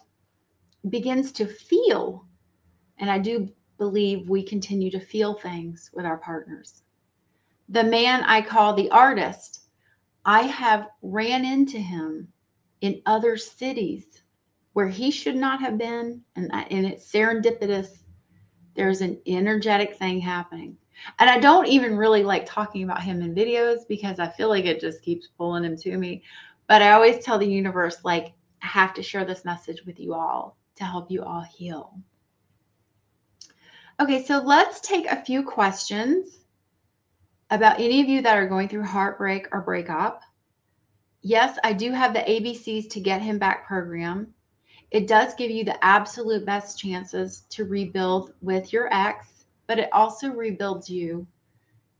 [0.91, 2.27] begins to feel.
[2.99, 6.83] And I do believe we continue to feel things with our partners.
[7.71, 9.71] The man I call the artist,
[10.27, 12.29] I have ran into him
[12.83, 14.21] in other cities
[14.79, 17.99] where he should not have been, and, and it's serendipitous.
[18.77, 20.77] There's an energetic thing happening.
[21.19, 24.67] And I don't even really like talking about him in videos because I feel like
[24.67, 26.23] it just keeps pulling him to me.
[26.69, 30.15] But I always tell the universe, like, I have to share this message with you
[30.15, 31.99] all to help you all heal.
[33.99, 36.39] Okay, so let's take a few questions
[37.51, 40.23] about any of you that are going through heartbreak or breakup.
[41.21, 44.35] Yes, I do have the ABCs to get him back program.
[44.91, 49.91] It does give you the absolute best chances to rebuild with your ex, but it
[49.93, 51.27] also rebuilds you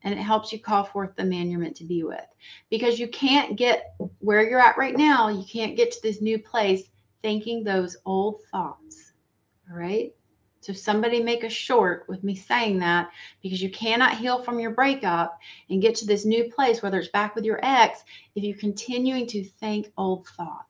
[0.03, 2.25] and it helps you call forth the man you're meant to be with.
[2.71, 6.39] Because you can't get where you're at right now, you can't get to this new
[6.39, 6.85] place
[7.23, 9.13] thinking those old thoughts.
[9.71, 10.15] All right.
[10.61, 13.11] So somebody make a short with me saying that
[13.43, 15.39] because you cannot heal from your breakup
[15.71, 19.27] and get to this new place, whether it's back with your ex, if you're continuing
[19.29, 20.68] to think old thoughts,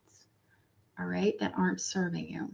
[0.99, 2.51] all right, that aren't serving you.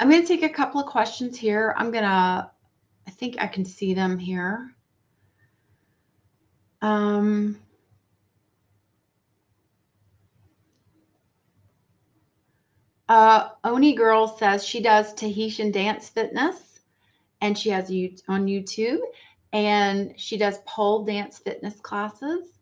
[0.00, 1.74] I'm going to take a couple of questions here.
[1.76, 4.74] I'm going to, I think I can see them here.
[6.82, 7.58] Um,
[13.08, 16.80] Uh, Oni Girl says she does Tahitian dance fitness
[17.42, 19.00] and she has you on YouTube
[19.52, 22.58] and she does pole dance fitness classes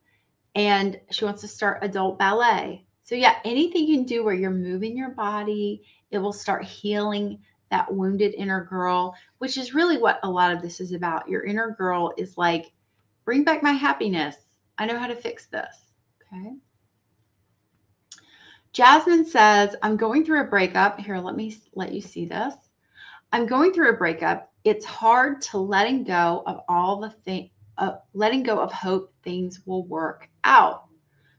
[0.55, 2.85] and she wants to start adult ballet.
[3.05, 7.41] So yeah, anything you can do where you're moving your body, it will start healing
[7.71, 11.29] that wounded inner girl, which is really what a lot of this is about.
[11.29, 12.73] Your inner girl is like,
[13.25, 14.37] bring back my happiness.
[14.79, 15.75] I know how to fix this.
[16.33, 16.53] Okay.
[18.73, 20.99] Jasmine says, I'm going through a breakup.
[20.99, 22.55] Here, let me let you see this.
[23.33, 27.97] I'm going through a breakup it's hard to letting go of all the thing, uh,
[28.15, 30.85] letting go of hope things will work out.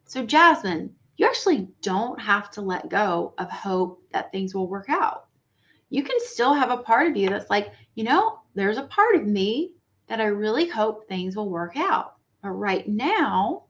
[0.06, 4.90] So, Jasmine, you actually don't have to let go of hope that things will work
[4.90, 5.28] out.
[5.90, 9.16] You can still have a part of you that's like, you know, there's a part
[9.16, 9.74] of me
[10.08, 12.16] that I really hope things will work out.
[12.42, 13.66] But right now,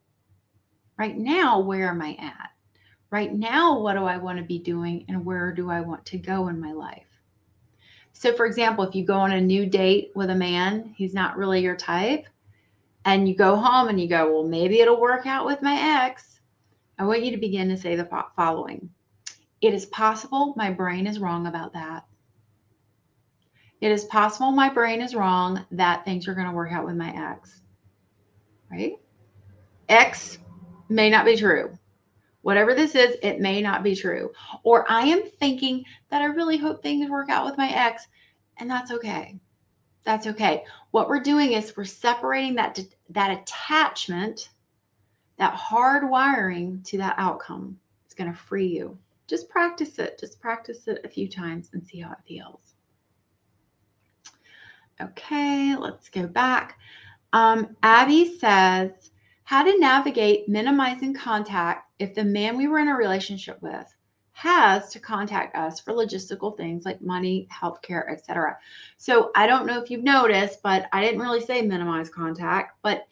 [0.98, 2.50] right now, where am I at?
[3.12, 6.18] Right now, what do I want to be doing and where do I want to
[6.18, 7.06] go in my life?
[8.14, 11.38] So, for example, if you go on a new date with a man, he's not
[11.38, 12.26] really your type,
[13.06, 16.33] and you go home and you go, well, maybe it'll work out with my ex.
[16.98, 18.90] I want you to begin to say the following
[19.62, 22.06] It is possible my brain is wrong about that.
[23.82, 26.96] It is possible my brain is wrong that things are going to work out with
[26.96, 27.62] my ex.
[28.72, 28.94] Right?
[29.90, 30.38] X
[30.90, 31.78] may not be true.
[32.42, 34.32] Whatever this is, it may not be true.
[34.64, 38.06] Or I am thinking that I really hope things work out with my ex,
[38.58, 39.40] and that's okay.
[40.04, 40.66] That's okay.
[40.92, 42.80] What we're doing is we're separating that
[43.10, 44.50] that attachment,
[45.38, 47.80] that hard wiring to that outcome.
[48.08, 48.98] is going to free you.
[49.28, 50.20] Just practice it.
[50.20, 52.76] Just practice it a few times and see how it feels.
[55.02, 56.78] Okay, let's go back.
[57.32, 59.12] Um, Abby says,
[59.44, 63.94] how to navigate minimizing contact if the man we were in a relationship with
[64.34, 68.58] has to contact us for logistical things like money, healthcare, etc.
[68.98, 72.78] So I don't know if you've noticed, but I didn't really say minimize contact.
[72.82, 73.08] But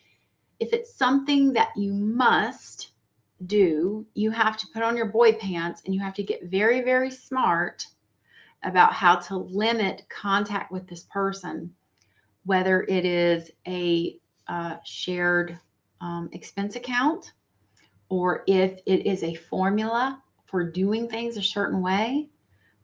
[0.61, 2.91] if it's something that you must
[3.47, 6.81] do, you have to put on your boy pants and you have to get very,
[6.81, 7.87] very smart
[8.63, 11.73] about how to limit contact with this person,
[12.45, 15.57] whether it is a uh, shared
[15.99, 17.33] um, expense account
[18.09, 22.29] or if it is a formula for doing things a certain way.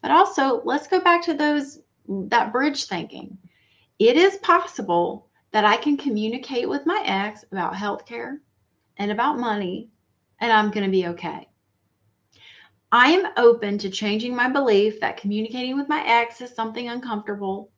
[0.01, 3.38] But also, let's go back to those that bridge thinking.
[3.99, 5.26] It is possible
[5.58, 8.38] that I can communicate with my ex about healthcare
[8.97, 9.89] and about money,
[10.39, 11.49] and I'm going to be okay.
[12.91, 17.72] I am open to changing my belief that communicating with my ex is something uncomfortable.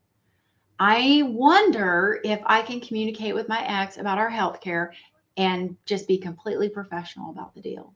[0.78, 4.90] I wonder if I can communicate with my ex about our healthcare
[5.38, 7.94] and just be completely professional about the deal.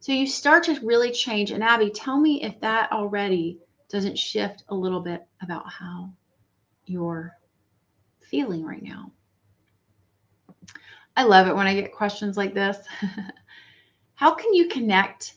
[0.00, 1.50] So you start to really change.
[1.50, 6.10] And Abby, tell me if that already doesn't shift a little bit about how
[6.84, 7.37] you're
[8.28, 9.12] feeling right now.
[11.16, 12.78] I love it when I get questions like this.
[14.14, 15.34] how can you connect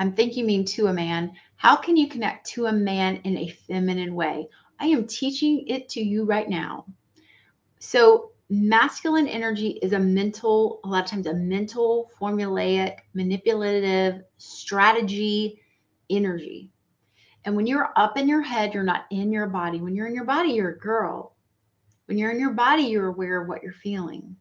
[0.00, 1.32] I'm thinking mean to a man.
[1.56, 4.48] How can you connect to a man in a feminine way?
[4.78, 6.86] I am teaching it to you right now.
[7.80, 15.60] So, masculine energy is a mental, a lot of times, a mental, formulaic, manipulative strategy
[16.08, 16.70] energy.
[17.44, 19.82] And when you're up in your head, you're not in your body.
[19.82, 21.29] When you're in your body, you're a girl.
[22.10, 24.34] When you're in your body, you're aware of what you're feeling.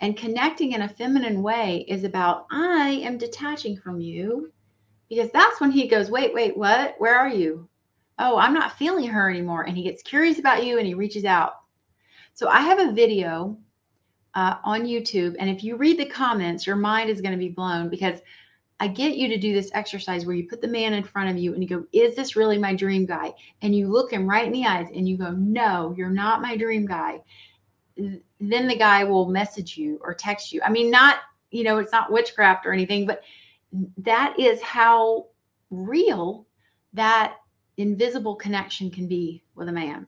[0.00, 4.50] And connecting in a feminine way is about, I am detaching from you
[5.10, 6.94] because that's when he goes, wait, wait, what?
[6.96, 7.68] Where are you?
[8.18, 9.64] Oh, I'm not feeling her anymore.
[9.64, 11.56] And he gets curious about you and he reaches out.
[12.32, 13.58] So I have a video
[14.34, 15.36] uh, on YouTube.
[15.38, 18.20] And if you read the comments, your mind is going to be blown because
[18.78, 21.38] I get you to do this exercise where you put the man in front of
[21.38, 23.32] you and you go, Is this really my dream guy?
[23.62, 26.56] And you look him right in the eyes and you go, No, you're not my
[26.56, 27.22] dream guy.
[27.96, 30.60] Then the guy will message you or text you.
[30.62, 31.20] I mean, not,
[31.50, 33.22] you know, it's not witchcraft or anything, but
[33.98, 35.28] that is how
[35.70, 36.46] real
[36.92, 37.36] that
[37.78, 40.06] invisible connection can be with a man.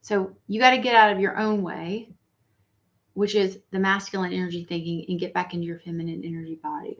[0.00, 2.08] So you got to get out of your own way,
[3.12, 6.98] which is the masculine energy thinking, and get back into your feminine energy body.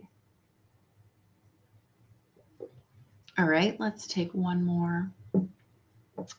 [3.36, 5.10] All right, let's take one more.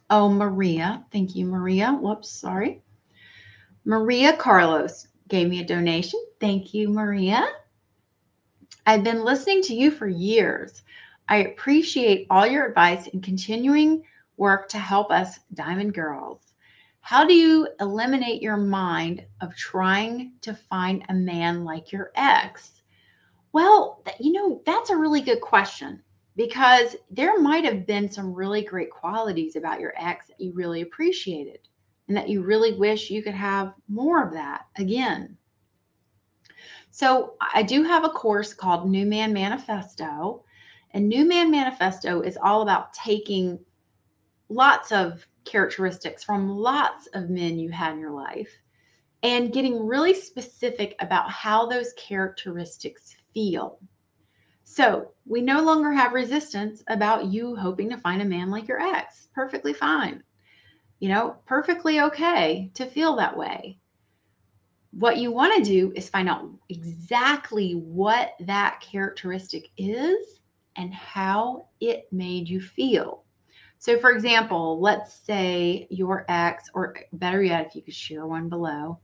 [0.09, 1.03] Oh, Maria.
[1.11, 1.91] Thank you, Maria.
[1.91, 2.81] Whoops, sorry.
[3.83, 6.23] Maria Carlos gave me a donation.
[6.39, 7.45] Thank you, Maria.
[8.85, 10.83] I've been listening to you for years.
[11.27, 14.03] I appreciate all your advice and continuing
[14.37, 16.53] work to help us diamond girls.
[17.01, 22.81] How do you eliminate your mind of trying to find a man like your ex?
[23.51, 26.01] Well, you know, that's a really good question
[26.35, 30.81] because there might have been some really great qualities about your ex that you really
[30.81, 31.59] appreciated
[32.07, 35.37] and that you really wish you could have more of that again.
[36.91, 40.43] So I do have a course called New Man Manifesto.
[40.91, 43.59] And New Man Manifesto is all about taking
[44.47, 48.49] lots of characteristics from lots of men you had in your life
[49.23, 53.79] and getting really specific about how those characteristics feel.
[54.65, 58.81] So we no longer have resistance about you hoping to find a man like your
[58.81, 59.29] ex.
[59.33, 60.23] Perfectly fine.
[60.99, 63.77] you know, perfectly okay to feel that way.
[64.91, 70.39] What you want to do is find out exactly what that characteristic is
[70.77, 73.23] and how it made you feel.
[73.77, 78.49] So, for example, let's say your ex, or better yet, if you could share one
[78.49, 78.99] below,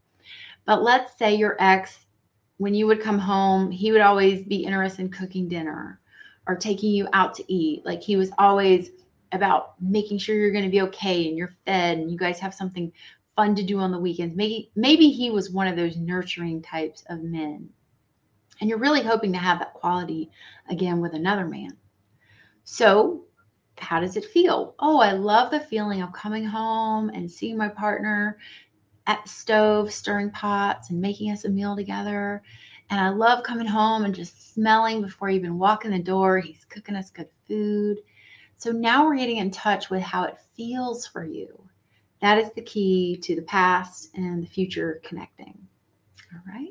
[0.66, 2.05] but let's say your ex,
[2.62, 5.99] when you would come home, he would always be interested in cooking dinner
[6.45, 7.84] or taking you out to eat.
[7.84, 8.91] Like he was always
[9.32, 12.53] about making sure you're going to be okay and you're fed and you guys have
[12.53, 12.91] something
[13.36, 14.36] fun to do on the weekends.
[14.36, 17.68] Maybe maybe he was one of those nurturing types of men.
[18.59, 20.30] And you're really hoping to have that quality
[20.70, 21.76] again with another man.
[22.64, 23.24] So,
[23.80, 24.76] how does it feel?
[24.78, 28.38] Oh, I love the feeling of coming home and seeing my partner
[29.12, 32.41] at the stove stirring pots and making us a meal together.
[32.89, 36.39] And I love coming home and just smelling before you even walk in the door.
[36.39, 37.97] He's cooking us good food.
[38.55, 41.62] So now we're getting in touch with how it feels for you.
[42.22, 45.57] That is the key to the past and the future connecting.
[46.34, 46.70] All right.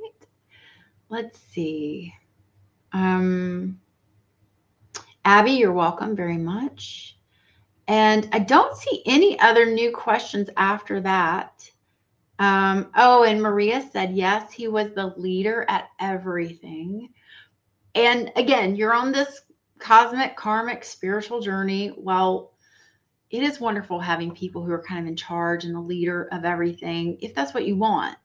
[1.11, 2.15] Let's see.
[2.93, 3.81] Um,
[5.27, 7.19] Abby, you're welcome very much.
[7.87, 11.71] And I don't see any other new questions after that.
[12.41, 17.11] Um, oh, and Maria said, yes, he was the leader at everything.
[17.95, 19.43] And again, you're on this
[19.79, 22.55] cosmic, karmic, spiritual journey, well,
[23.31, 26.45] it is wonderful having people who are kind of in charge and the leader of
[26.45, 28.17] everything, if that's what you want.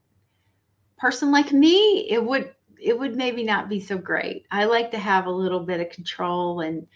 [0.97, 4.45] Person like me, it would it would maybe not be so great.
[4.51, 6.87] I like to have a little bit of control and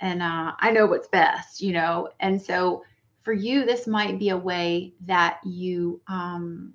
[0.00, 2.08] and uh, I know what's best, you know.
[2.18, 2.82] And so
[3.22, 6.74] for you, this might be a way that you um,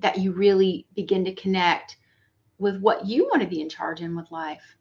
[0.00, 1.96] that you really begin to connect
[2.58, 4.76] with what you want to be in charge in with life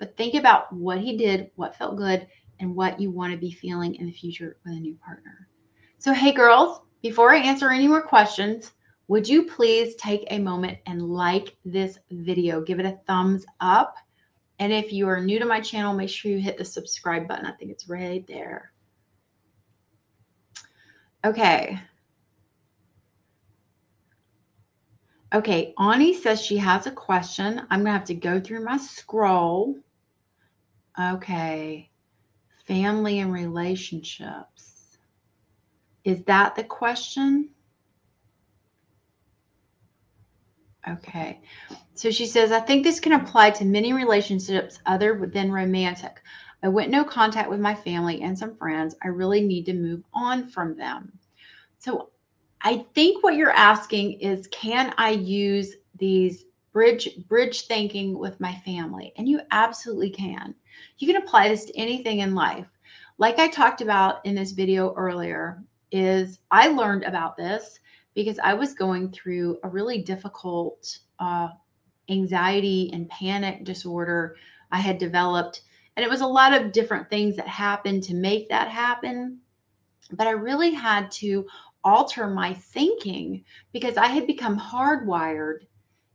[0.00, 2.26] but think about what he did, what felt good,
[2.58, 5.46] and what you want to be feeling in the future with a new partner.
[5.98, 8.72] So, hey, girls, before I answer any more questions,
[9.08, 12.62] would you please take a moment and like this video?
[12.62, 13.94] Give it a thumbs up.
[14.58, 17.46] And if you are new to my channel, make sure you hit the subscribe button.
[17.46, 18.69] I think it's right there.
[21.24, 21.78] Okay.
[25.32, 27.60] Okay, Ani says she has a question.
[27.70, 29.76] I'm going to have to go through my scroll.
[31.00, 31.88] Okay.
[32.66, 34.98] Family and relationships.
[36.04, 37.50] Is that the question?
[40.88, 41.40] Okay.
[41.94, 46.22] So she says, I think this can apply to many relationships other than romantic.
[46.62, 48.94] I went no contact with my family and some friends.
[49.02, 51.12] I really need to move on from them.
[51.78, 52.10] So
[52.62, 58.54] I think what you're asking is can I use these bridge bridge thinking with my
[58.64, 59.12] family?
[59.16, 60.54] And you absolutely can.
[60.98, 62.66] You can apply this to anything in life.
[63.18, 67.80] Like I talked about in this video earlier, is I learned about this
[68.14, 71.48] because I was going through a really difficult uh,
[72.08, 74.36] anxiety and panic disorder
[74.70, 75.62] I had developed.
[76.00, 79.38] And it was a lot of different things that happened to make that happen.
[80.10, 81.46] But I really had to
[81.84, 85.66] alter my thinking because I had become hardwired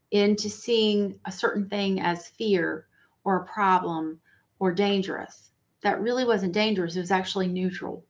[0.09, 2.87] into seeing a certain thing as fear
[3.25, 4.19] or a problem
[4.57, 5.51] or dangerous.
[5.83, 8.03] That really wasn't dangerous, it was actually neutral.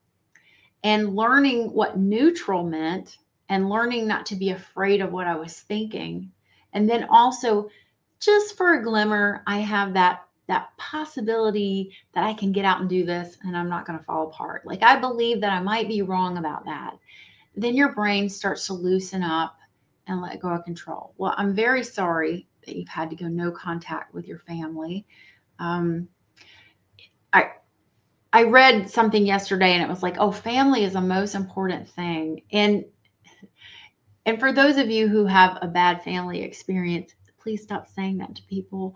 [0.82, 3.18] And learning what neutral meant
[3.50, 6.32] and learning not to be afraid of what I was thinking.
[6.72, 7.70] And then also,
[8.22, 12.90] just for a glimmer, I have that that possibility that I can get out and
[12.90, 14.66] do this and I'm not going to fall apart.
[14.66, 16.98] Like I believe that I might be wrong about that.
[17.56, 19.58] Then your brain starts to loosen up
[20.08, 21.14] and let go of control.
[21.18, 25.06] Well, I'm very sorry that you've had to go no contact with your family.
[25.60, 26.08] Um,
[27.34, 27.52] I
[28.34, 32.42] I read something yesterday and it was like, oh, family is the most important thing.
[32.52, 32.86] And
[34.26, 38.36] and for those of you who have a bad family experience, please stop saying that
[38.36, 38.96] to people.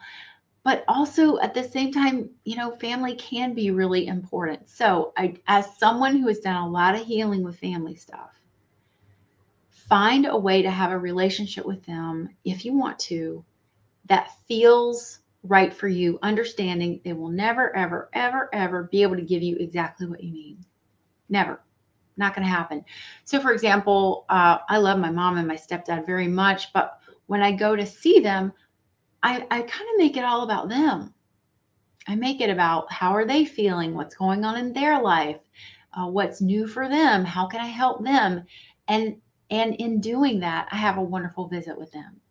[0.69, 4.69] But also at the same time, you know, family can be really important.
[4.69, 8.39] So, I as someone who has done a lot of healing with family stuff,
[9.71, 13.43] find a way to have a relationship with them if you want to
[14.05, 19.23] that feels right for you, understanding they will never, ever, ever, ever be able to
[19.23, 20.59] give you exactly what you need.
[21.29, 21.59] Never.
[22.15, 22.85] Not going to happen.
[23.23, 27.41] So, for example, uh, I love my mom and my stepdad very much, but when
[27.41, 28.53] I go to see them,
[29.21, 31.13] I, I kind of make it all about them.
[32.07, 35.39] I make it about how are they feeling, what's going on in their life,
[35.93, 38.45] uh, what's new for them, how can I help them,
[38.87, 39.17] and
[39.51, 42.21] and in doing that, I have a wonderful visit with them.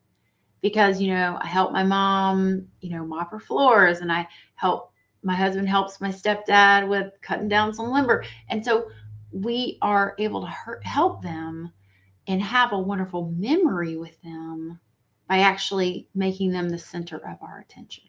[0.61, 4.93] Because you know I help my mom, you know, mop her floors, and I help
[5.23, 8.89] my husband helps my stepdad with cutting down some lumber, and so
[9.31, 11.71] we are able to hurt, help them
[12.27, 14.81] and have a wonderful memory with them
[15.29, 18.05] by actually making them the center of our attention.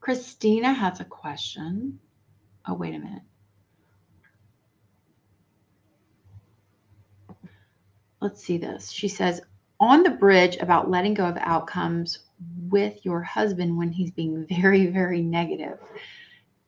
[0.00, 1.98] Christina has a question.
[2.66, 3.22] Oh, wait a minute.
[8.20, 8.90] Let's see this.
[8.90, 9.40] She says,
[9.80, 12.20] on the bridge about letting go of outcomes
[12.68, 15.78] with your husband when he's being very, very negative.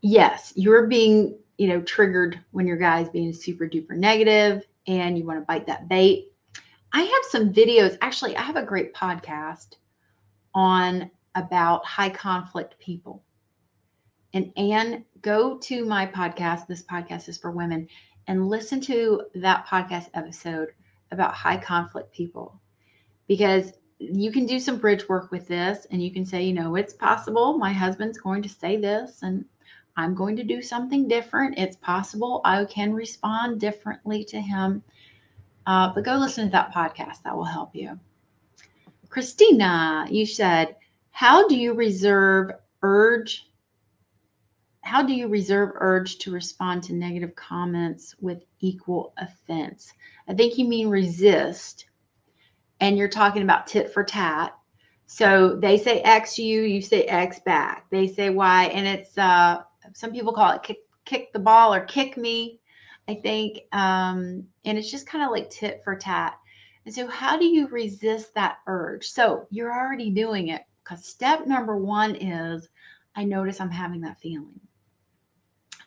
[0.00, 5.24] Yes, you're being, you know, triggered when your guy's being super duper negative and you
[5.24, 6.33] want to bite that bait.
[6.94, 7.98] I have some videos.
[8.00, 9.78] Actually, I have a great podcast
[10.54, 13.24] on about high conflict people.
[14.32, 16.68] And Anne, go to my podcast.
[16.68, 17.88] This podcast is for women
[18.28, 20.68] and listen to that podcast episode
[21.10, 22.60] about high conflict people
[23.26, 26.76] because you can do some bridge work with this and you can say, you know,
[26.76, 29.44] it's possible my husband's going to say this and
[29.96, 31.58] I'm going to do something different.
[31.58, 34.84] It's possible I can respond differently to him.
[35.66, 37.22] Uh, but go listen to that podcast.
[37.24, 37.98] That will help you.
[39.08, 40.76] Christina, you said,
[41.10, 42.50] how do you reserve
[42.82, 43.48] urge?
[44.82, 49.92] How do you reserve urge to respond to negative comments with equal offense?
[50.28, 51.86] I think you mean resist
[52.80, 54.54] and you're talking about tit for tat.
[55.06, 57.88] So they say X you, you say X back.
[57.90, 59.62] They say Y, and it's uh,
[59.92, 62.60] some people call it kick, kick the ball or kick me,
[63.08, 63.60] I think.
[63.72, 66.38] Um, and it's just kind of like tit for tat.
[66.86, 69.08] And so, how do you resist that urge?
[69.08, 72.68] So you're already doing it because step number one is
[73.16, 74.60] I notice I'm having that feeling.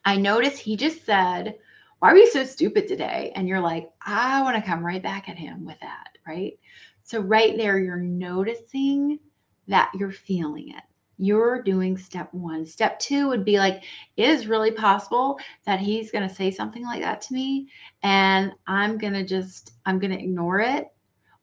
[0.06, 1.58] I notice he just said,
[2.00, 3.32] Why are you so stupid today?
[3.36, 6.60] And you're like, I want to come right back at him with that right?
[7.04, 9.20] So, right there, you're noticing
[9.68, 10.84] that you're feeling it.
[11.18, 12.66] You're doing step one.
[12.66, 13.84] Step two would be like,
[14.18, 17.70] is really possible that he's going to say something like that to me.
[18.04, 20.88] And I'm going to just, I'm going to ignore it.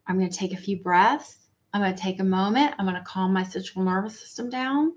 [0.07, 1.49] I'm going to take a few breaths.
[1.72, 2.75] I'm going to take a moment.
[2.79, 4.93] I'm going to calm my central nervous system down.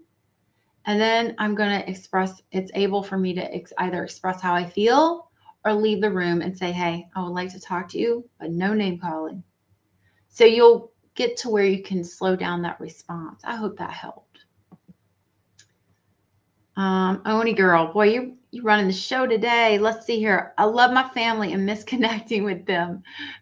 [0.86, 4.53] And then I'm going to express, it's able for me to ex- either express how
[4.53, 5.32] I feel
[5.65, 8.51] or leave the room and say, hey, I would like to talk to you, but
[8.51, 9.43] no name calling.
[10.30, 13.41] So you'll get to where you can slow down that response.
[13.43, 14.26] I hope that helped.
[16.78, 19.80] Um, Oni girl, boy, you you running the show today.
[19.80, 20.53] Let's see here.
[20.59, 23.01] I love my family and miss connecting with them,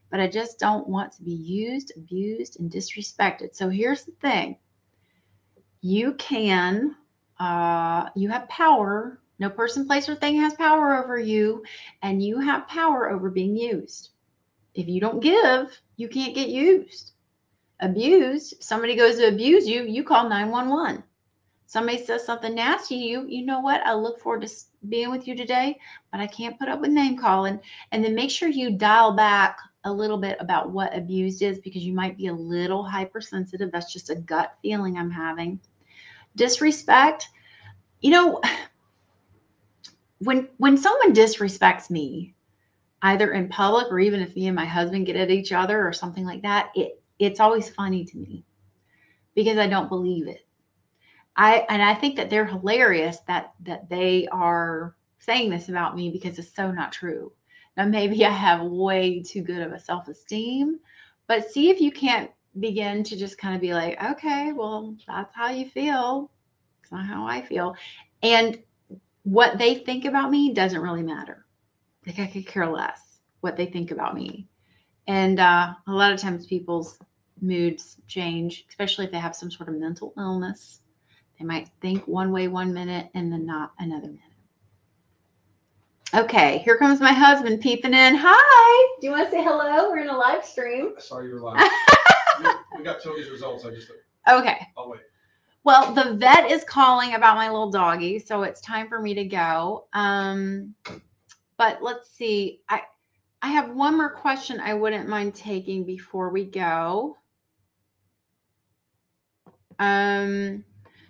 [0.10, 3.54] but I just don't want to be used, abused, and disrespected.
[3.54, 4.58] So here's the thing:
[5.82, 6.96] you can,
[7.38, 9.20] uh, you have power.
[9.38, 11.62] No person, place, or thing has power over you,
[12.02, 14.12] and you have power over being used.
[14.74, 17.12] If you don't give, you can't get used.
[17.82, 21.04] Abused, somebody goes to abuse you, you call 911.
[21.68, 23.86] Somebody says something nasty to you, you know what?
[23.86, 24.54] I look forward to
[24.88, 25.80] being with you today,
[26.12, 27.60] but I can't put up with name calling.
[27.92, 31.84] And then make sure you dial back a little bit about what abused is because
[31.84, 33.72] you might be a little hypersensitive.
[33.72, 35.60] That's just a gut feeling I'm having.
[36.36, 37.30] Disrespect,
[38.02, 38.42] you know,
[40.20, 42.36] when when someone disrespects me,
[43.02, 45.94] either in public or even if me and my husband get at each other or
[45.94, 48.44] something like that, it it's always funny to me
[49.36, 50.45] because I don't believe it.
[51.38, 56.12] I and I think that they're hilarious that that they are saying this about me
[56.12, 57.32] because it's so not true.
[57.78, 60.80] Now maybe I have way too good of a self-esteem,
[61.28, 65.36] but see if you can't begin to just kind of be like, okay, well, that's
[65.36, 66.32] how you feel.
[66.82, 67.76] It's not how I feel.
[68.24, 68.60] And
[69.24, 71.46] what they think about me doesn't really matter
[72.06, 74.48] like I could care less what they think about me.
[75.08, 77.00] And uh, a lot of times people's
[77.42, 80.82] moods change, especially if they have some sort of mental illness.
[81.40, 84.22] They might think one way one minute and then not another minute.
[86.14, 88.16] Okay, here comes my husband peeping in.
[88.18, 88.98] Hi.
[89.02, 89.90] Do you want to say hello?
[89.90, 90.94] We're in a live stream.
[90.98, 91.70] I saw you were live.
[92.78, 93.66] we got Toby's results.
[93.66, 93.92] I just.
[94.30, 94.68] Okay.
[94.78, 95.02] I'll wait.
[95.66, 99.26] Well, the vet is calling about my little doggy, so it's time for me to
[99.26, 99.88] go.
[99.94, 100.76] Um,
[101.58, 102.62] but let's see.
[102.70, 102.84] I
[103.42, 107.18] I have one more question I wouldn't mind taking before we go.
[109.80, 110.64] Um,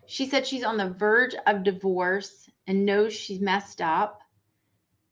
[0.07, 4.21] she said she's on the verge of divorce and knows she's messed up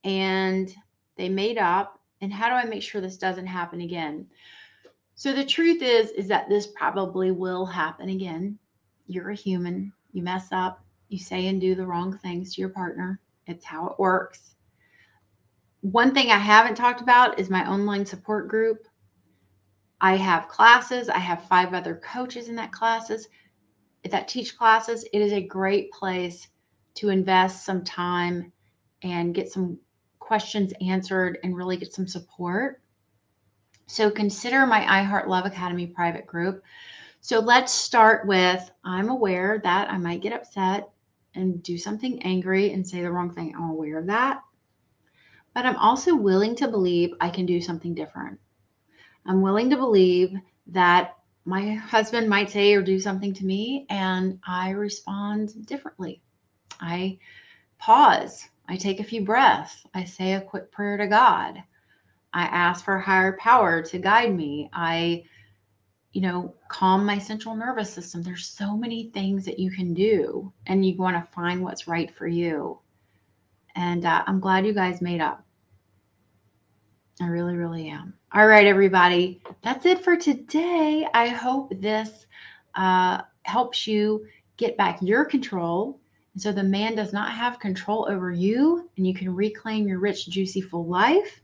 [0.03, 0.73] and
[1.17, 1.99] they made up.
[2.21, 4.27] And how do I make sure this doesn't happen again?
[5.15, 8.57] So the truth is is that this probably will happen again.
[9.07, 9.93] You're a human.
[10.13, 10.83] You mess up.
[11.09, 13.19] You say and do the wrong things to your partner.
[13.45, 14.53] It's how it works
[15.83, 18.87] one thing I haven't talked about is my online support group.
[19.99, 21.09] I have classes.
[21.09, 23.27] I have five other coaches in that classes
[24.11, 25.05] that teach classes.
[25.13, 26.47] It is a great place
[26.95, 28.51] to invest some time
[29.01, 29.77] and get some
[30.19, 32.81] questions answered and really get some support.
[33.87, 36.63] So consider my iHeart Love Academy private group.
[37.21, 40.89] So let's start with I'm aware that I might get upset
[41.35, 43.53] and do something angry and say the wrong thing.
[43.55, 44.41] I'm aware of that.
[45.53, 48.39] But I'm also willing to believe I can do something different.
[49.25, 50.33] I'm willing to believe
[50.67, 56.21] that my husband might say or do something to me and I respond differently.
[56.79, 57.19] I
[57.77, 58.47] pause.
[58.67, 59.85] I take a few breaths.
[59.93, 61.61] I say a quick prayer to God.
[62.33, 64.69] I ask for higher power to guide me.
[64.73, 65.25] I,
[66.13, 68.23] you know, calm my central nervous system.
[68.23, 72.15] There's so many things that you can do, and you want to find what's right
[72.15, 72.79] for you.
[73.75, 75.42] And uh, I'm glad you guys made up.
[77.21, 78.13] I really, really am.
[78.33, 79.41] All right, everybody.
[79.61, 81.07] That's it for today.
[81.13, 82.25] I hope this
[82.75, 84.25] uh, helps you
[84.57, 85.99] get back your control.
[86.33, 89.99] And so the man does not have control over you, and you can reclaim your
[89.99, 91.41] rich, juicy, full life.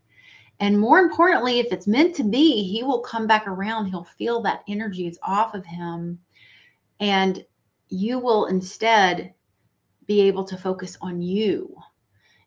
[0.60, 3.86] And more importantly, if it's meant to be, he will come back around.
[3.86, 6.20] He'll feel that energy is off of him.
[7.00, 7.46] And
[7.90, 9.34] you will instead
[10.08, 11.76] be able to focus on you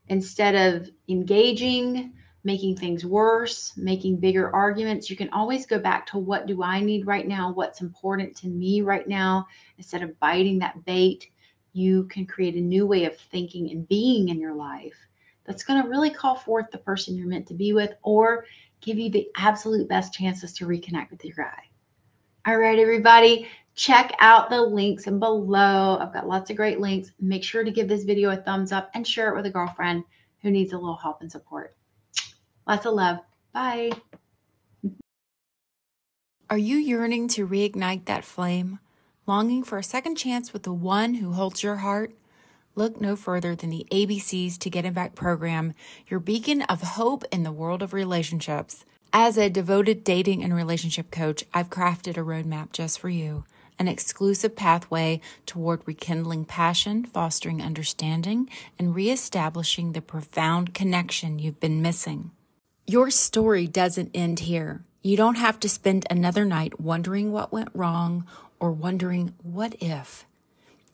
[0.08, 2.12] instead of engaging
[2.44, 5.08] making things worse, making bigger arguments.
[5.08, 7.52] You can always go back to what do I need right now?
[7.52, 9.46] What's important to me right now?
[9.78, 11.30] Instead of biting that bait,
[11.72, 14.96] you can create a new way of thinking and being in your life
[15.44, 18.44] that's going to really call forth the person you're meant to be with or
[18.80, 21.62] give you the absolute best chances to reconnect with your guy.
[22.46, 25.98] All right, everybody, check out the links below.
[25.98, 27.12] I've got lots of great links.
[27.20, 30.04] Make sure to give this video a thumbs up and share it with a girlfriend
[30.40, 31.76] who needs a little help and support.
[32.66, 33.18] Lots of love.
[33.52, 33.92] Bye.
[36.48, 38.78] Are you yearning to reignite that flame?
[39.26, 42.12] Longing for a second chance with the one who holds your heart?
[42.74, 45.74] Look no further than the ABCs to Getting Back program,
[46.08, 48.84] your beacon of hope in the world of relationships.
[49.12, 53.44] As a devoted dating and relationship coach, I've crafted a roadmap just for you
[53.78, 58.48] an exclusive pathway toward rekindling passion, fostering understanding,
[58.78, 62.30] and reestablishing the profound connection you've been missing.
[62.86, 64.82] Your story doesn't end here.
[65.02, 68.26] You don't have to spend another night wondering what went wrong
[68.58, 70.26] or wondering what if.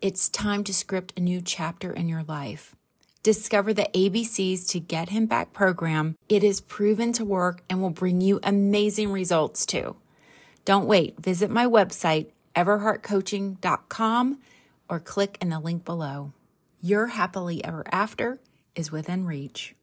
[0.03, 2.77] It's time to script a new chapter in your life.
[3.23, 6.17] Discover the ABCs to Get Him Back program.
[6.29, 9.97] It is proven to work and will bring you amazing results too.
[10.67, 11.19] Don't wait.
[11.19, 14.39] Visit my website, everheartcoaching.com,
[14.91, 16.33] or click in the link below.
[16.83, 18.39] Your happily ever after
[18.75, 19.75] is within reach.